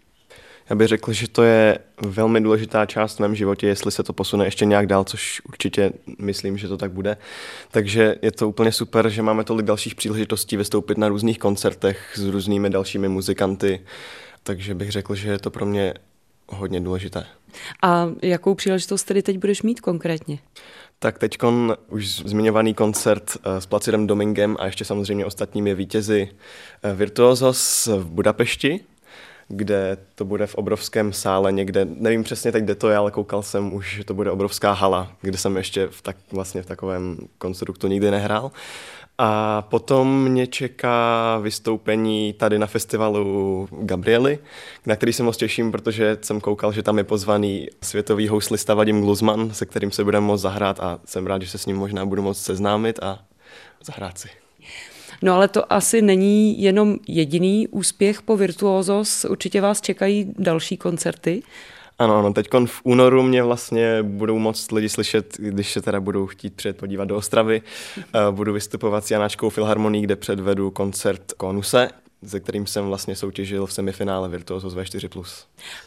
Já 0.69 0.75
bych 0.75 0.87
řekl, 0.87 1.13
že 1.13 1.27
to 1.27 1.43
je 1.43 1.79
velmi 2.01 2.41
důležitá 2.41 2.85
část 2.85 3.15
v 3.15 3.19
mém 3.19 3.35
životě, 3.35 3.67
jestli 3.67 3.91
se 3.91 4.03
to 4.03 4.13
posune 4.13 4.45
ještě 4.45 4.65
nějak 4.65 4.87
dál, 4.87 5.03
což 5.03 5.41
určitě 5.47 5.91
myslím, 6.19 6.57
že 6.57 6.67
to 6.67 6.77
tak 6.77 6.91
bude. 6.91 7.17
Takže 7.71 8.15
je 8.21 8.31
to 8.31 8.49
úplně 8.49 8.71
super, 8.71 9.09
že 9.09 9.21
máme 9.21 9.43
tolik 9.43 9.65
dalších 9.65 9.95
příležitostí 9.95 10.57
vystoupit 10.57 10.97
na 10.97 11.07
různých 11.07 11.39
koncertech 11.39 12.13
s 12.15 12.23
různými 12.23 12.69
dalšími 12.69 13.09
muzikanty, 13.09 13.81
takže 14.43 14.75
bych 14.75 14.91
řekl, 14.91 15.15
že 15.15 15.29
je 15.29 15.39
to 15.39 15.51
pro 15.51 15.65
mě 15.65 15.93
hodně 16.47 16.81
důležité. 16.81 17.25
A 17.81 18.09
jakou 18.21 18.55
příležitost 18.55 19.03
tedy 19.03 19.21
teď 19.21 19.37
budeš 19.37 19.61
mít 19.61 19.81
konkrétně? 19.81 20.39
Tak 20.99 21.19
teď 21.19 21.37
už 21.89 22.07
zmiňovaný 22.25 22.73
koncert 22.73 23.37
eh, 23.37 23.61
s 23.61 23.65
Placidem 23.65 24.07
Domingem 24.07 24.55
a 24.59 24.65
ještě 24.65 24.85
samozřejmě 24.85 25.25
ostatními 25.25 25.75
vítězi 25.75 26.29
eh, 26.83 26.93
Virtuosos 26.93 27.87
v 27.87 28.05
Budapešti, 28.05 28.79
kde 29.47 29.97
to 30.15 30.25
bude 30.25 30.47
v 30.47 30.55
obrovském 30.55 31.13
sále 31.13 31.51
někde, 31.51 31.85
nevím 31.85 32.23
přesně 32.23 32.51
teď, 32.51 32.63
kde 32.63 32.75
to 32.75 32.89
je, 32.89 32.97
ale 32.97 33.11
koukal 33.11 33.43
jsem 33.43 33.73
už, 33.73 33.95
že 33.95 34.03
to 34.03 34.13
bude 34.13 34.31
obrovská 34.31 34.71
hala, 34.71 35.11
kde 35.21 35.37
jsem 35.37 35.57
ještě 35.57 35.87
v 35.87 36.01
tak, 36.01 36.17
vlastně 36.31 36.61
v 36.61 36.65
takovém 36.65 37.17
konstruktu 37.37 37.87
nikdy 37.87 38.11
nehrál. 38.11 38.51
A 39.17 39.61
potom 39.61 40.23
mě 40.23 40.47
čeká 40.47 41.37
vystoupení 41.37 42.33
tady 42.33 42.59
na 42.59 42.67
festivalu 42.67 43.67
Gabriely, 43.81 44.39
na 44.85 44.95
který 44.95 45.13
se 45.13 45.23
moc 45.23 45.37
těším, 45.37 45.71
protože 45.71 46.17
jsem 46.21 46.41
koukal, 46.41 46.71
že 46.71 46.83
tam 46.83 46.97
je 46.97 47.03
pozvaný 47.03 47.67
světový 47.81 48.27
houslista 48.27 48.73
Vadim 48.73 49.01
Gluzman, 49.01 49.53
se 49.53 49.65
kterým 49.65 49.91
se 49.91 50.03
budeme 50.03 50.27
moct 50.27 50.41
zahrát 50.41 50.79
a 50.79 50.99
jsem 51.05 51.27
rád, 51.27 51.41
že 51.41 51.47
se 51.47 51.57
s 51.57 51.65
ním 51.65 51.77
možná 51.77 52.05
budu 52.05 52.21
moct 52.21 52.41
seznámit 52.41 52.99
a 53.03 53.19
zahrát 53.85 54.17
si. 54.17 54.44
No 55.25 55.33
ale 55.33 55.47
to 55.47 55.73
asi 55.73 56.01
není 56.01 56.61
jenom 56.61 56.97
jediný 57.07 57.67
úspěch 57.67 58.21
po 58.21 58.37
Virtuosos, 58.37 59.25
určitě 59.25 59.61
vás 59.61 59.81
čekají 59.81 60.33
další 60.37 60.77
koncerty. 60.77 61.43
Ano, 61.99 62.15
ano, 62.15 62.33
teď 62.33 62.47
v 62.65 62.81
únoru 62.83 63.23
mě 63.23 63.43
vlastně 63.43 64.03
budou 64.03 64.39
moc 64.39 64.71
lidi 64.71 64.89
slyšet, 64.89 65.37
když 65.39 65.73
se 65.73 65.81
teda 65.81 65.99
budou 65.99 66.25
chtít 66.25 66.53
přijet 66.53 66.77
podívat 66.77 67.05
do 67.05 67.17
Ostravy. 67.17 67.61
Eh, 67.97 68.31
budu 68.31 68.53
vystupovat 68.53 69.05
s 69.05 69.11
Janáčkou 69.11 69.49
Filharmonií, 69.49 70.03
kde 70.03 70.15
předvedu 70.15 70.71
koncert 70.71 71.33
Konuse, 71.37 71.89
se 72.27 72.39
kterým 72.39 72.67
jsem 72.67 72.85
vlastně 72.85 73.15
soutěžil 73.15 73.65
v 73.65 73.73
semifinále 73.73 74.29
Virtuosos 74.29 74.75
V4+. 74.75 75.23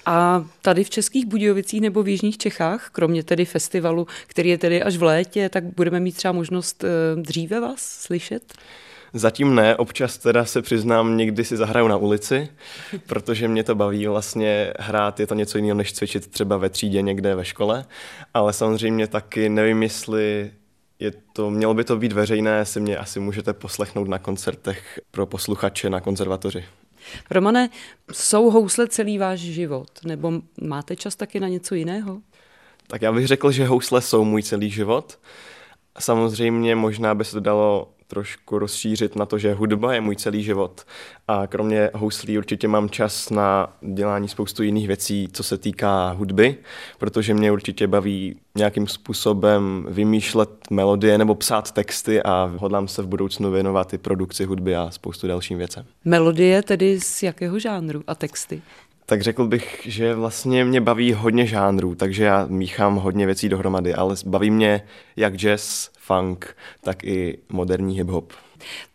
A 0.06 0.44
tady 0.62 0.84
v 0.84 0.90
Českých 0.90 1.26
Budějovicích 1.26 1.80
nebo 1.80 2.02
v 2.02 2.08
Jižních 2.08 2.38
Čechách, 2.38 2.88
kromě 2.92 3.22
tedy 3.22 3.44
festivalu, 3.44 4.06
který 4.26 4.50
je 4.50 4.58
tedy 4.58 4.82
až 4.82 4.96
v 4.96 5.02
létě, 5.02 5.48
tak 5.48 5.64
budeme 5.64 6.00
mít 6.00 6.16
třeba 6.16 6.32
možnost 6.32 6.84
eh, 6.84 6.88
dříve 7.16 7.60
vás 7.60 7.80
slyšet? 7.80 8.54
Zatím 9.12 9.54
ne, 9.54 9.76
občas 9.76 10.18
teda 10.18 10.44
se 10.44 10.62
přiznám, 10.62 11.16
někdy 11.16 11.44
si 11.44 11.56
zahraju 11.56 11.88
na 11.88 11.96
ulici, 11.96 12.48
protože 13.06 13.48
mě 13.48 13.64
to 13.64 13.74
baví 13.74 14.06
vlastně 14.06 14.72
hrát, 14.78 15.20
je 15.20 15.26
to 15.26 15.34
něco 15.34 15.58
jiného, 15.58 15.76
než 15.76 15.92
cvičit 15.92 16.26
třeba 16.26 16.56
ve 16.56 16.68
třídě 16.68 17.02
někde 17.02 17.34
ve 17.34 17.44
škole, 17.44 17.84
ale 18.34 18.52
samozřejmě 18.52 19.06
taky 19.06 19.48
nevím, 19.48 19.82
jestli 19.82 20.50
je 20.98 21.12
to, 21.32 21.50
mělo 21.50 21.74
by 21.74 21.84
to 21.84 21.96
být 21.96 22.12
veřejné, 22.12 22.64
si 22.64 22.80
mě 22.80 22.96
asi 22.96 23.20
můžete 23.20 23.52
poslechnout 23.52 24.08
na 24.08 24.18
koncertech 24.18 25.00
pro 25.10 25.26
posluchače 25.26 25.90
na 25.90 26.00
konzervatoři. 26.00 26.64
Romane, 27.30 27.68
jsou 28.12 28.50
housle 28.50 28.88
celý 28.88 29.18
váš 29.18 29.40
život, 29.40 29.90
nebo 30.04 30.32
máte 30.60 30.96
čas 30.96 31.16
taky 31.16 31.40
na 31.40 31.48
něco 31.48 31.74
jiného? 31.74 32.20
Tak 32.86 33.02
já 33.02 33.12
bych 33.12 33.26
řekl, 33.26 33.50
že 33.52 33.66
housle 33.66 34.02
jsou 34.02 34.24
můj 34.24 34.42
celý 34.42 34.70
život. 34.70 35.18
Samozřejmě 35.98 36.74
možná 36.74 37.14
by 37.14 37.24
se 37.24 37.32
to 37.32 37.40
dalo 37.40 37.88
trošku 38.08 38.58
rozšířit 38.58 39.16
na 39.16 39.26
to, 39.26 39.38
že 39.38 39.54
hudba 39.54 39.94
je 39.94 40.00
můj 40.00 40.16
celý 40.16 40.42
život 40.42 40.84
a 41.28 41.46
kromě 41.46 41.90
houslí 41.94 42.38
určitě 42.38 42.68
mám 42.68 42.90
čas 42.90 43.30
na 43.30 43.76
dělání 43.94 44.28
spoustu 44.28 44.62
jiných 44.62 44.86
věcí, 44.86 45.28
co 45.32 45.42
se 45.42 45.58
týká 45.58 46.10
hudby, 46.10 46.56
protože 46.98 47.34
mě 47.34 47.52
určitě 47.52 47.86
baví 47.86 48.36
nějakým 48.56 48.86
způsobem 48.86 49.86
vymýšlet 49.88 50.50
melodie 50.70 51.18
nebo 51.18 51.34
psát 51.34 51.72
texty 51.72 52.22
a 52.22 52.52
hodlám 52.56 52.88
se 52.88 53.02
v 53.02 53.06
budoucnu 53.06 53.50
věnovat 53.50 53.94
i 53.94 53.98
produkci 53.98 54.44
hudby 54.44 54.76
a 54.76 54.90
spoustu 54.90 55.28
dalším 55.28 55.58
věcem. 55.58 55.84
Melodie 56.04 56.62
tedy 56.62 57.00
z 57.00 57.22
jakého 57.22 57.58
žánru 57.58 58.02
a 58.06 58.14
texty? 58.14 58.62
Tak 59.10 59.22
řekl 59.22 59.46
bych, 59.46 59.80
že 59.84 60.14
vlastně 60.14 60.64
mě 60.64 60.80
baví 60.80 61.12
hodně 61.12 61.46
žánrů, 61.46 61.94
takže 61.94 62.24
já 62.24 62.46
míchám 62.46 62.96
hodně 62.96 63.26
věcí 63.26 63.48
dohromady, 63.48 63.94
ale 63.94 64.16
baví 64.26 64.50
mě 64.50 64.82
jak 65.16 65.36
jazz, 65.36 65.90
funk, 65.98 66.56
tak 66.80 67.04
i 67.04 67.38
moderní 67.48 68.02
hip-hop. 68.02 68.24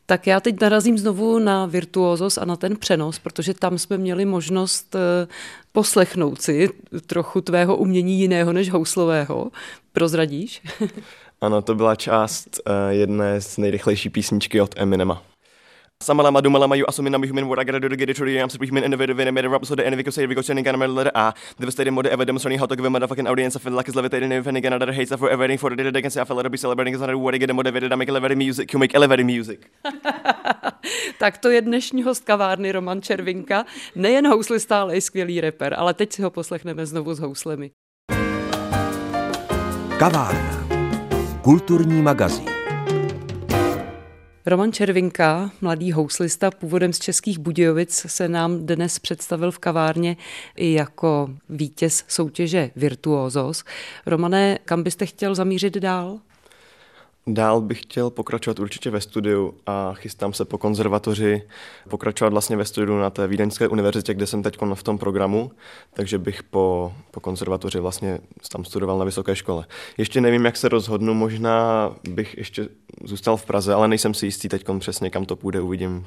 Tak 0.05 0.27
já 0.27 0.39
teď 0.39 0.61
narazím 0.61 0.97
znovu 0.97 1.39
na 1.39 1.65
virtuózos 1.65 2.37
a 2.37 2.45
na 2.45 2.55
ten 2.55 2.75
přenos, 2.77 3.19
protože 3.19 3.53
tam 3.53 3.77
jsme 3.77 3.97
měli 3.97 4.25
možnost 4.25 4.95
eh, 4.95 5.27
poslechnout 5.71 6.41
si 6.41 6.69
trochu 7.05 7.41
tvého 7.41 7.75
umění 7.75 8.19
jiného 8.19 8.53
než 8.53 8.71
houslového. 8.71 9.51
Prozradíš? 9.93 10.61
Ano, 11.41 11.61
to 11.61 11.75
byla 11.75 11.95
část 11.95 12.59
uh, 12.67 12.73
jedné 12.89 13.41
z 13.41 13.57
nejrychlejší 13.57 14.09
písničky 14.09 14.61
od 14.61 14.73
Eminema. 14.77 15.32
Samalama 16.03 16.41
dumalama 16.41 16.77
you 16.77 16.85
assume 16.87 17.05
number 17.05 17.27
human 17.27 17.47
what 17.47 17.59
I 17.59 17.63
gotta 17.63 17.79
do 17.79 17.89
to 17.89 17.95
get 17.95 18.09
it 18.09 18.15
to 18.17 18.25
the 18.25 18.39
I'm 18.39 18.49
human 18.49 18.83
innovative 18.83 19.19
and 19.19 19.33
made 19.33 19.45
a 19.45 19.49
rap 19.49 19.65
so 19.65 19.75
the 19.75 19.85
enemy 19.85 20.03
could 20.03 20.13
say 20.13 20.25
we 20.25 20.35
go 20.35 20.41
sending 20.41 20.65
kind 20.65 20.81
of 20.81 20.89
letter 20.91 21.11
A 21.15 21.33
devastating 21.59 21.93
mode 21.93 22.07
ever 22.07 22.25
demonstrating 22.25 22.59
how 22.59 22.65
to 22.65 22.75
give 22.75 22.85
a 22.85 22.89
motherfucking 22.89 23.29
audience 23.29 23.55
I 23.55 23.59
feel 23.59 23.73
like 23.73 23.87
it's 23.87 23.95
levitating 23.95 24.31
if 24.31 24.47
any 24.47 24.61
another 24.61 24.91
hates 24.91 25.15
for 25.15 25.29
everything 25.29 25.57
for 25.57 25.69
the 25.69 25.77
day 25.77 25.91
they 25.91 26.01
can 26.01 26.11
say 26.11 26.21
I 26.21 26.25
feel 26.25 26.35
like 26.35 26.51
be 26.51 26.57
celebrating 26.57 26.93
is 26.93 26.99
not 26.99 27.15
what 27.15 27.33
I 27.33 27.37
get 27.37 27.55
motivated 27.55 27.93
I 27.93 27.95
make 27.95 28.09
elevated 28.09 28.37
music 28.37 28.73
you 28.73 28.79
make 28.79 28.93
elevated 28.93 29.25
music 29.25 29.71
tak 31.19 31.37
to 31.37 31.49
je 31.49 31.61
dnešní 31.61 32.03
host 32.03 32.25
kavárny 32.25 32.71
Roman 32.71 33.01
Červinka, 33.01 33.65
nejen 33.95 34.27
houslista, 34.27 34.81
ale 34.81 34.95
i 34.95 35.01
skvělý 35.01 35.41
reper, 35.41 35.75
ale 35.77 35.93
teď 35.93 36.13
si 36.13 36.21
ho 36.21 36.29
poslechneme 36.29 36.85
znovu 36.85 37.13
s 37.13 37.19
houslemi. 37.19 37.71
Kavárna. 39.97 40.67
Kulturní 41.41 42.01
magazín. 42.01 42.52
Roman 44.45 44.73
Červinka, 44.73 45.51
mladý 45.61 45.91
houslista 45.91 46.51
původem 46.51 46.93
z 46.93 46.99
Českých 46.99 47.39
Budějovic, 47.39 48.05
se 48.07 48.27
nám 48.27 48.65
dnes 48.65 48.99
představil 48.99 49.51
v 49.51 49.59
kavárně 49.59 50.17
i 50.55 50.73
jako 50.73 51.29
vítěz 51.49 52.03
soutěže 52.07 52.71
Virtuózos. 52.75 53.63
Romane, 54.05 54.59
kam 54.65 54.83
byste 54.83 55.05
chtěl 55.05 55.35
zamířit 55.35 55.77
dál? 55.77 56.19
Dál 57.27 57.61
bych 57.61 57.81
chtěl 57.81 58.09
pokračovat 58.09 58.59
určitě 58.59 58.89
ve 58.89 59.01
studiu 59.01 59.53
a 59.65 59.93
chystám 59.93 60.33
se 60.33 60.45
po 60.45 60.57
konzervatoři 60.57 61.41
pokračovat 61.89 62.33
vlastně 62.33 62.57
ve 62.57 62.65
studiu 62.65 62.97
na 62.97 63.09
té 63.09 63.27
Vídeňské 63.27 63.67
univerzitě, 63.67 64.13
kde 64.13 64.27
jsem 64.27 64.43
teď 64.43 64.57
v 64.73 64.83
tom 64.83 64.97
programu, 64.97 65.51
takže 65.93 66.17
bych 66.17 66.43
po, 66.43 66.93
po 67.11 67.19
konzervatoři 67.19 67.79
vlastně 67.79 68.19
tam 68.51 68.65
studoval 68.65 68.99
na 68.99 69.05
vysoké 69.05 69.35
škole. 69.35 69.65
Ještě 69.97 70.21
nevím, 70.21 70.45
jak 70.45 70.57
se 70.57 70.69
rozhodnu, 70.69 71.13
možná 71.13 71.89
bych 72.09 72.37
ještě 72.37 72.69
zůstal 73.03 73.37
v 73.37 73.45
Praze, 73.45 73.73
ale 73.73 73.87
nejsem 73.87 74.13
si 74.13 74.25
jistý 74.25 74.49
teď 74.49 74.65
přesně, 74.79 75.09
kam 75.09 75.25
to 75.25 75.35
půjde, 75.35 75.61
uvidím, 75.61 76.05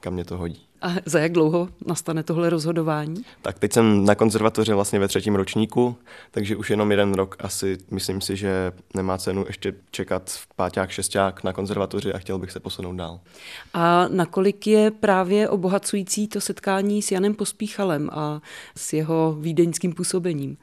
kam 0.00 0.14
mě 0.14 0.24
to 0.24 0.36
hodí. 0.36 0.66
A 0.82 0.92
za 1.06 1.18
jak 1.18 1.32
dlouho 1.32 1.68
nastane 1.86 2.22
tohle 2.22 2.50
rozhodování? 2.50 3.22
Tak 3.42 3.58
teď 3.58 3.72
jsem 3.72 4.04
na 4.04 4.14
konzervatoři 4.14 4.72
vlastně 4.72 4.98
ve 4.98 5.08
třetím 5.08 5.34
ročníku, 5.34 5.96
takže 6.30 6.56
už 6.56 6.70
jenom 6.70 6.90
jeden 6.90 7.14
rok 7.14 7.36
asi 7.38 7.78
myslím 7.90 8.20
si, 8.20 8.36
že 8.36 8.72
nemá 8.96 9.18
cenu 9.18 9.44
ještě 9.46 9.74
čekat 9.90 10.30
v 10.30 10.46
páťák, 10.56 10.90
šesták 10.90 11.44
na 11.44 11.52
konzervatoři 11.52 12.12
a 12.12 12.18
chtěl 12.18 12.38
bych 12.38 12.50
se 12.50 12.60
posunout 12.60 12.96
dál. 12.96 13.20
A 13.74 14.08
nakolik 14.08 14.66
je 14.66 14.90
právě 14.90 15.48
obohacující 15.48 16.28
to 16.28 16.40
setkání 16.40 17.02
s 17.02 17.10
Janem 17.10 17.34
Pospíchalem 17.34 18.10
a 18.12 18.40
s 18.76 18.92
jeho 18.92 19.36
vídeňským 19.40 19.92
působením? 19.92 20.56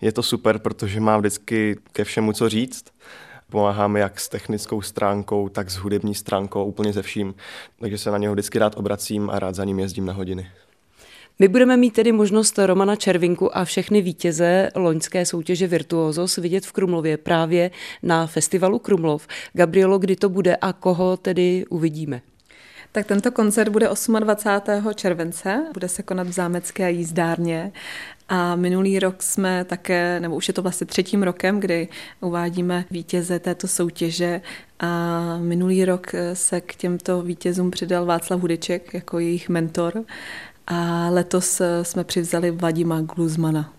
Je 0.00 0.12
to 0.12 0.22
super, 0.22 0.58
protože 0.58 1.00
má 1.00 1.18
vždycky 1.18 1.76
ke 1.92 2.04
všemu 2.04 2.32
co 2.32 2.48
říct 2.48 2.84
pomáháme 3.54 4.00
jak 4.00 4.20
s 4.20 4.28
technickou 4.28 4.82
stránkou, 4.82 5.48
tak 5.48 5.70
s 5.70 5.76
hudební 5.76 6.14
stránkou, 6.14 6.64
úplně 6.64 6.92
ze 6.92 7.02
vším. 7.02 7.34
Takže 7.80 7.98
se 7.98 8.10
na 8.10 8.18
něho 8.18 8.34
vždycky 8.34 8.58
rád 8.58 8.76
obracím 8.76 9.30
a 9.30 9.38
rád 9.38 9.54
za 9.54 9.64
ním 9.64 9.78
jezdím 9.78 10.06
na 10.06 10.12
hodiny. 10.12 10.46
My 11.38 11.48
budeme 11.48 11.76
mít 11.76 11.90
tedy 11.90 12.12
možnost 12.12 12.58
Romana 12.58 12.96
Červinku 12.96 13.56
a 13.56 13.64
všechny 13.64 14.02
vítěze 14.02 14.70
loňské 14.74 15.26
soutěže 15.26 15.66
Virtuosos 15.66 16.36
vidět 16.36 16.66
v 16.66 16.72
Krumlově 16.72 17.16
právě 17.16 17.70
na 18.02 18.26
festivalu 18.26 18.78
Krumlov. 18.78 19.26
Gabrielo, 19.52 19.98
kdy 19.98 20.16
to 20.16 20.28
bude 20.28 20.56
a 20.56 20.72
koho 20.72 21.16
tedy 21.16 21.64
uvidíme? 21.70 22.20
Tak 22.94 23.06
tento 23.06 23.32
koncert 23.32 23.68
bude 23.70 23.88
28. 24.20 24.94
července, 24.94 25.66
bude 25.72 25.88
se 25.88 26.02
konat 26.02 26.26
v 26.26 26.32
zámecké 26.32 26.90
jízdárně 26.90 27.72
a 28.28 28.56
minulý 28.56 28.98
rok 28.98 29.22
jsme 29.22 29.64
také, 29.64 30.20
nebo 30.20 30.36
už 30.36 30.48
je 30.48 30.54
to 30.54 30.62
vlastně 30.62 30.86
třetím 30.86 31.22
rokem, 31.22 31.60
kdy 31.60 31.88
uvádíme 32.20 32.84
vítěze 32.90 33.38
této 33.38 33.68
soutěže 33.68 34.40
a 34.80 35.38
minulý 35.38 35.84
rok 35.84 36.12
se 36.32 36.60
k 36.60 36.74
těmto 36.74 37.22
vítězům 37.22 37.70
přidal 37.70 38.06
Václav 38.06 38.40
Hudeček 38.40 38.94
jako 38.94 39.18
jejich 39.18 39.48
mentor 39.48 40.04
a 40.66 41.08
letos 41.10 41.62
jsme 41.82 42.04
přivzali 42.04 42.50
Vadima 42.50 43.00
Gluzmana. 43.00 43.72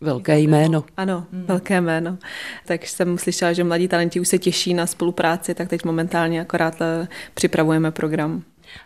Velké 0.00 0.38
jméno. 0.38 0.84
Ano, 0.96 1.26
hmm. 1.32 1.44
velké 1.46 1.80
jméno. 1.80 2.18
Takže 2.66 2.88
jsem 2.88 3.18
slyšela, 3.18 3.52
že 3.52 3.64
mladí 3.64 3.88
talenti 3.88 4.20
už 4.20 4.28
se 4.28 4.38
těší 4.38 4.74
na 4.74 4.86
spolupráci, 4.86 5.54
tak 5.54 5.68
teď 5.68 5.84
momentálně 5.84 6.40
akorát 6.40 6.82
eh, 6.82 7.08
připravujeme 7.34 7.90
program. 7.90 8.42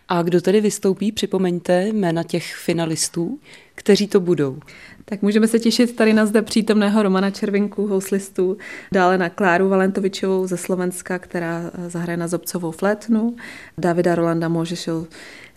A 0.09 0.23
kdo 0.23 0.41
tedy 0.41 0.61
vystoupí, 0.61 1.13
připomeňte 1.13 1.87
jména 1.87 2.23
těch 2.23 2.55
finalistů, 2.57 3.39
kteří 3.75 4.07
to 4.07 4.21
budou. 4.21 4.59
Tak 5.05 5.23
můžeme 5.23 5.49
se 5.49 5.59
těšit 5.59 5.97
tady 5.97 6.13
na 6.13 6.27
zde 6.27 6.43
přítomného 6.43 7.03
Romana 7.03 7.31
Červinku, 7.31 7.87
houslistů, 7.87 8.59
dále 8.93 9.19
na 9.19 9.29
Kláru 9.29 9.69
Valentovičovou 9.69 10.47
ze 10.47 10.57
Slovenska, 10.57 11.19
která 11.19 11.71
eh, 11.75 11.91
zahraje 11.91 12.17
na 12.17 12.29
Zobcovou 12.29 12.71
flétnu, 12.71 13.37
Davida 13.79 14.15
Rolanda 14.15 14.49
Možešil 14.49 15.07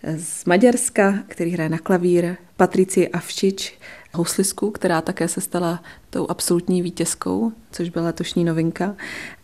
eh, 0.03 0.17
z 0.19 0.45
Maďarska, 0.45 1.19
který 1.27 1.51
hraje 1.51 1.69
na 1.69 1.77
klavír, 1.77 2.35
Patrici 2.57 3.09
Avšič, 3.09 3.77
houslistku, 4.13 4.71
která 4.71 5.01
také 5.01 5.27
se 5.27 5.41
stala 5.41 5.83
tou 6.09 6.27
absolutní 6.29 6.81
vítězkou, 6.81 7.51
což 7.71 7.89
byla 7.89 8.05
letošní 8.05 8.43
novinka, 8.43 8.95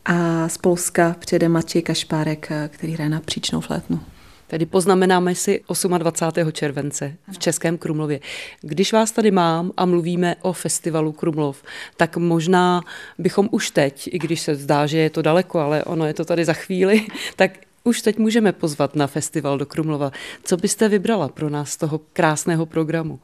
a 0.06 0.50
z 0.50 0.58
Polska 0.58 1.16
přijede 1.20 1.50
Matěj 1.50 1.82
Kašpárek, 1.82 2.52
eh, 2.52 2.70
který 2.74 2.94
hraje 2.94 3.10
na 3.10 3.20
příčnou 3.20 3.62
flétnu. 3.62 4.00
Tedy 4.48 4.66
poznamenáme 4.66 5.36
si 5.36 5.62
28. 5.98 6.52
července 6.52 7.18
v 7.32 7.38
Českém 7.38 7.78
Krumlově. 7.78 8.20
Když 8.62 8.94
vás 8.94 9.12
tady 9.12 9.32
mám 9.32 9.72
a 9.78 9.86
mluvíme 9.86 10.36
o 10.42 10.54
festivalu 10.54 11.12
Krumlov, 11.12 11.64
tak 11.98 12.18
možná 12.18 12.82
bychom 13.18 13.50
už 13.52 13.72
teď, 13.72 14.10
i 14.12 14.20
když 14.20 14.42
se 14.42 14.56
zdá, 14.56 14.86
že 14.86 14.98
je 14.98 15.10
to 15.10 15.22
daleko, 15.22 15.60
ale 15.60 15.84
ono 15.84 16.06
je 16.06 16.14
to 16.14 16.26
tady 16.26 16.46
za 16.46 16.54
chvíli, 16.54 17.06
tak 17.36 17.65
už 17.86 18.02
teď 18.02 18.18
můžeme 18.18 18.52
pozvat 18.52 18.96
na 18.96 19.08
festival 19.08 19.58
do 19.58 19.66
Krumlova. 19.66 20.12
Co 20.44 20.58
byste 20.58 20.90
vybrala 20.90 21.28
pro 21.28 21.50
nás 21.50 21.70
z 21.70 21.78
toho 21.78 22.02
krásného 22.14 22.66
programu? 22.66 23.20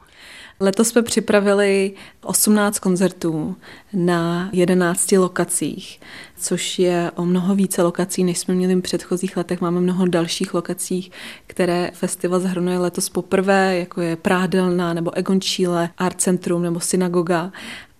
Letos 0.60 0.88
jsme 0.88 1.02
připravili 1.02 1.92
18 2.22 2.78
koncertů 2.78 3.56
na 3.92 4.50
11 4.52 5.12
lokacích, 5.12 6.00
což 6.38 6.78
je 6.78 7.10
o 7.14 7.24
mnoho 7.24 7.54
více 7.54 7.82
lokací, 7.82 8.24
než 8.24 8.38
jsme 8.38 8.54
měli 8.54 8.74
v 8.74 8.80
předchozích 8.80 9.36
letech. 9.36 9.60
Máme 9.60 9.80
mnoho 9.80 10.06
dalších 10.06 10.54
lokací, 10.54 11.10
které 11.46 11.90
festival 11.94 12.40
zahrnuje 12.40 12.78
letos 12.78 13.08
poprvé, 13.08 13.78
jako 13.78 14.00
je 14.00 14.16
Prádelna 14.16 14.94
nebo 14.94 15.16
Egon 15.16 15.40
Chile, 15.40 15.90
Art 15.98 16.20
Centrum 16.20 16.62
nebo 16.62 16.80
Synagoga. 16.80 17.52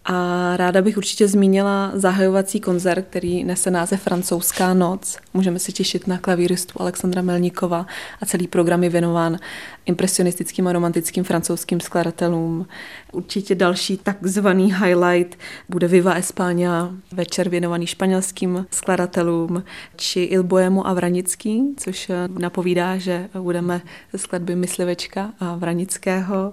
A 0.05 0.57
ráda 0.57 0.83
bych 0.83 0.97
určitě 0.97 1.29
zmínila 1.29 1.91
zahajovací 1.95 2.61
koncert, 2.61 3.07
který 3.11 3.45
nese 3.45 3.71
název 3.71 4.03
Francouzská 4.03 4.75
noc. 4.75 5.19
Můžeme 5.35 5.59
se 5.59 5.73
těšit 5.73 6.07
na 6.07 6.19
klavíristu 6.19 6.81
Alexandra 6.81 7.23
Melníkova 7.23 7.87
a 8.21 8.27
celý 8.27 8.49
program 8.49 8.85
je 8.85 8.91
věnován 8.91 9.39
impresionistickým 9.87 10.67
a 10.67 10.73
romantickým 10.73 11.25
francouzským 11.25 11.81
skladatelům. 11.81 12.67
Určitě 13.13 13.55
další 13.55 13.97
takzvaný 13.97 14.75
highlight 14.75 15.39
bude 15.69 15.89
Viva 15.89 16.15
España, 16.15 16.97
večer 17.13 17.49
věnovaný 17.49 17.87
španělským 17.87 18.67
skladatelům, 18.71 19.65
či 19.97 20.21
Il 20.21 20.49
a 20.85 20.93
Vranický, 20.93 21.75
což 21.77 22.11
napovídá, 22.39 22.97
že 22.97 23.29
budeme 23.41 23.83
skladby 24.17 24.57
Myslivečka 24.57 25.33
a 25.41 25.57
Vranického. 25.57 26.53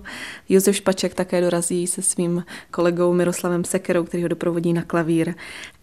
Josef 0.49 0.75
Špaček 0.75 1.13
také 1.13 1.41
dorazí 1.41 1.87
se 1.87 2.01
svým 2.01 2.43
kolegou 2.71 3.13
Miroslavem 3.13 3.63
Sekerou, 3.63 4.03
který 4.03 4.23
ho 4.23 4.29
doprovodí 4.29 4.73
na 4.73 4.81
klavír. 4.81 5.33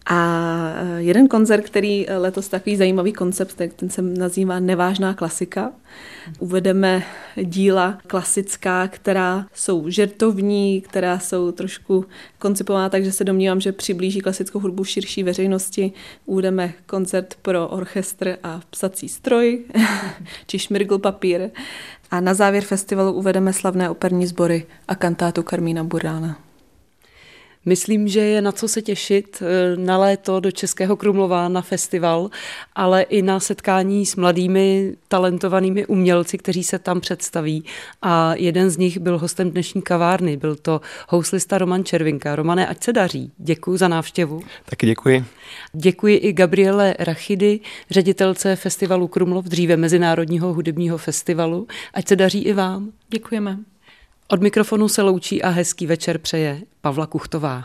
A 0.09 0.73
eh, 0.75 1.01
jeden 1.01 1.27
koncert, 1.27 1.61
který 1.61 2.09
eh, 2.09 2.17
letos 2.17 2.47
takový 2.47 2.75
zajímavý 2.75 3.13
koncept, 3.13 3.61
ten 3.75 3.89
se 3.89 4.01
nazývá 4.01 4.59
Nevážná 4.59 5.13
klasika. 5.13 5.71
Uvedeme 6.39 7.03
díla 7.43 7.97
klasická, 8.07 8.87
která 8.87 9.45
jsou 9.53 9.89
žertovní, 9.89 10.81
která 10.81 11.19
jsou 11.19 11.51
trošku 11.51 12.05
koncipovaná, 12.39 12.89
takže 12.89 13.11
se 13.11 13.23
domnívám, 13.23 13.61
že 13.61 13.71
přiblíží 13.71 14.21
klasickou 14.21 14.59
hudbu 14.59 14.83
širší 14.83 15.23
veřejnosti. 15.23 15.91
Uvedeme 16.25 16.73
koncert 16.85 17.35
pro 17.41 17.67
orchestr 17.67 18.37
a 18.43 18.61
psací 18.69 19.09
stroj, 19.09 19.65
či 20.47 20.59
šmirgl 20.59 20.97
papír. 20.97 21.49
A 22.11 22.19
na 22.19 22.33
závěr 22.33 22.63
festivalu 22.63 23.13
uvedeme 23.13 23.53
slavné 23.53 23.89
operní 23.89 24.27
sbory 24.27 24.65
a 24.87 24.95
kantátu 24.95 25.43
Karmína 25.43 25.83
Burána. 25.83 26.46
Myslím, 27.67 28.07
že 28.07 28.19
je 28.19 28.41
na 28.41 28.51
co 28.51 28.67
se 28.67 28.81
těšit 28.81 29.41
eh, 29.41 29.77
na 29.77 29.97
léto 29.97 30.39
do 30.39 30.51
Českého 30.51 30.95
Krumlova 30.95 31.49
na 31.49 31.61
festival, 31.61 32.29
ale 32.75 33.01
i 33.01 33.21
na 33.21 33.39
setkání 33.39 34.05
s 34.05 34.15
mladými 34.15 34.93
talentovanými 35.07 35.85
umělci, 35.85 36.37
kteří 36.37 36.63
se 36.63 36.79
tam 36.79 37.01
představí. 37.01 37.63
A 38.01 38.35
jeden 38.35 38.69
z 38.69 38.77
nich 38.77 38.99
byl 38.99 39.17
hostem 39.17 39.51
dnešní 39.51 39.81
kavárny, 39.81 40.37
byl 40.37 40.55
to 40.55 40.81
houslista 41.09 41.57
Roman 41.57 41.83
Červinka. 41.83 42.35
Romane, 42.35 42.67
ať 42.67 42.83
se 42.83 42.93
daří. 42.93 43.31
Děkuji 43.37 43.77
za 43.77 43.87
návštěvu. 43.87 44.41
Taky 44.65 44.85
děkuji. 44.85 45.25
Děkuji 45.73 46.15
i 46.15 46.33
Gabriele 46.33 46.95
Rachidy, 46.99 47.59
ředitelce 47.89 48.55
festivalu 48.55 49.07
Krumlov, 49.07 49.45
dříve 49.45 49.77
Mezinárodního 49.77 50.53
hudebního 50.53 50.97
festivalu. 50.97 51.67
Ať 51.93 52.07
se 52.07 52.15
daří 52.15 52.43
i 52.43 52.53
vám. 52.53 52.91
Děkujeme. 53.09 53.57
Od 54.29 54.41
mikrofonu 54.41 54.87
se 54.87 55.01
loučí 55.01 55.43
a 55.43 55.49
hezký 55.49 55.87
večer 55.87 56.17
přeje 56.17 56.61
Pavla 56.81 57.07
Kuchtová. 57.07 57.63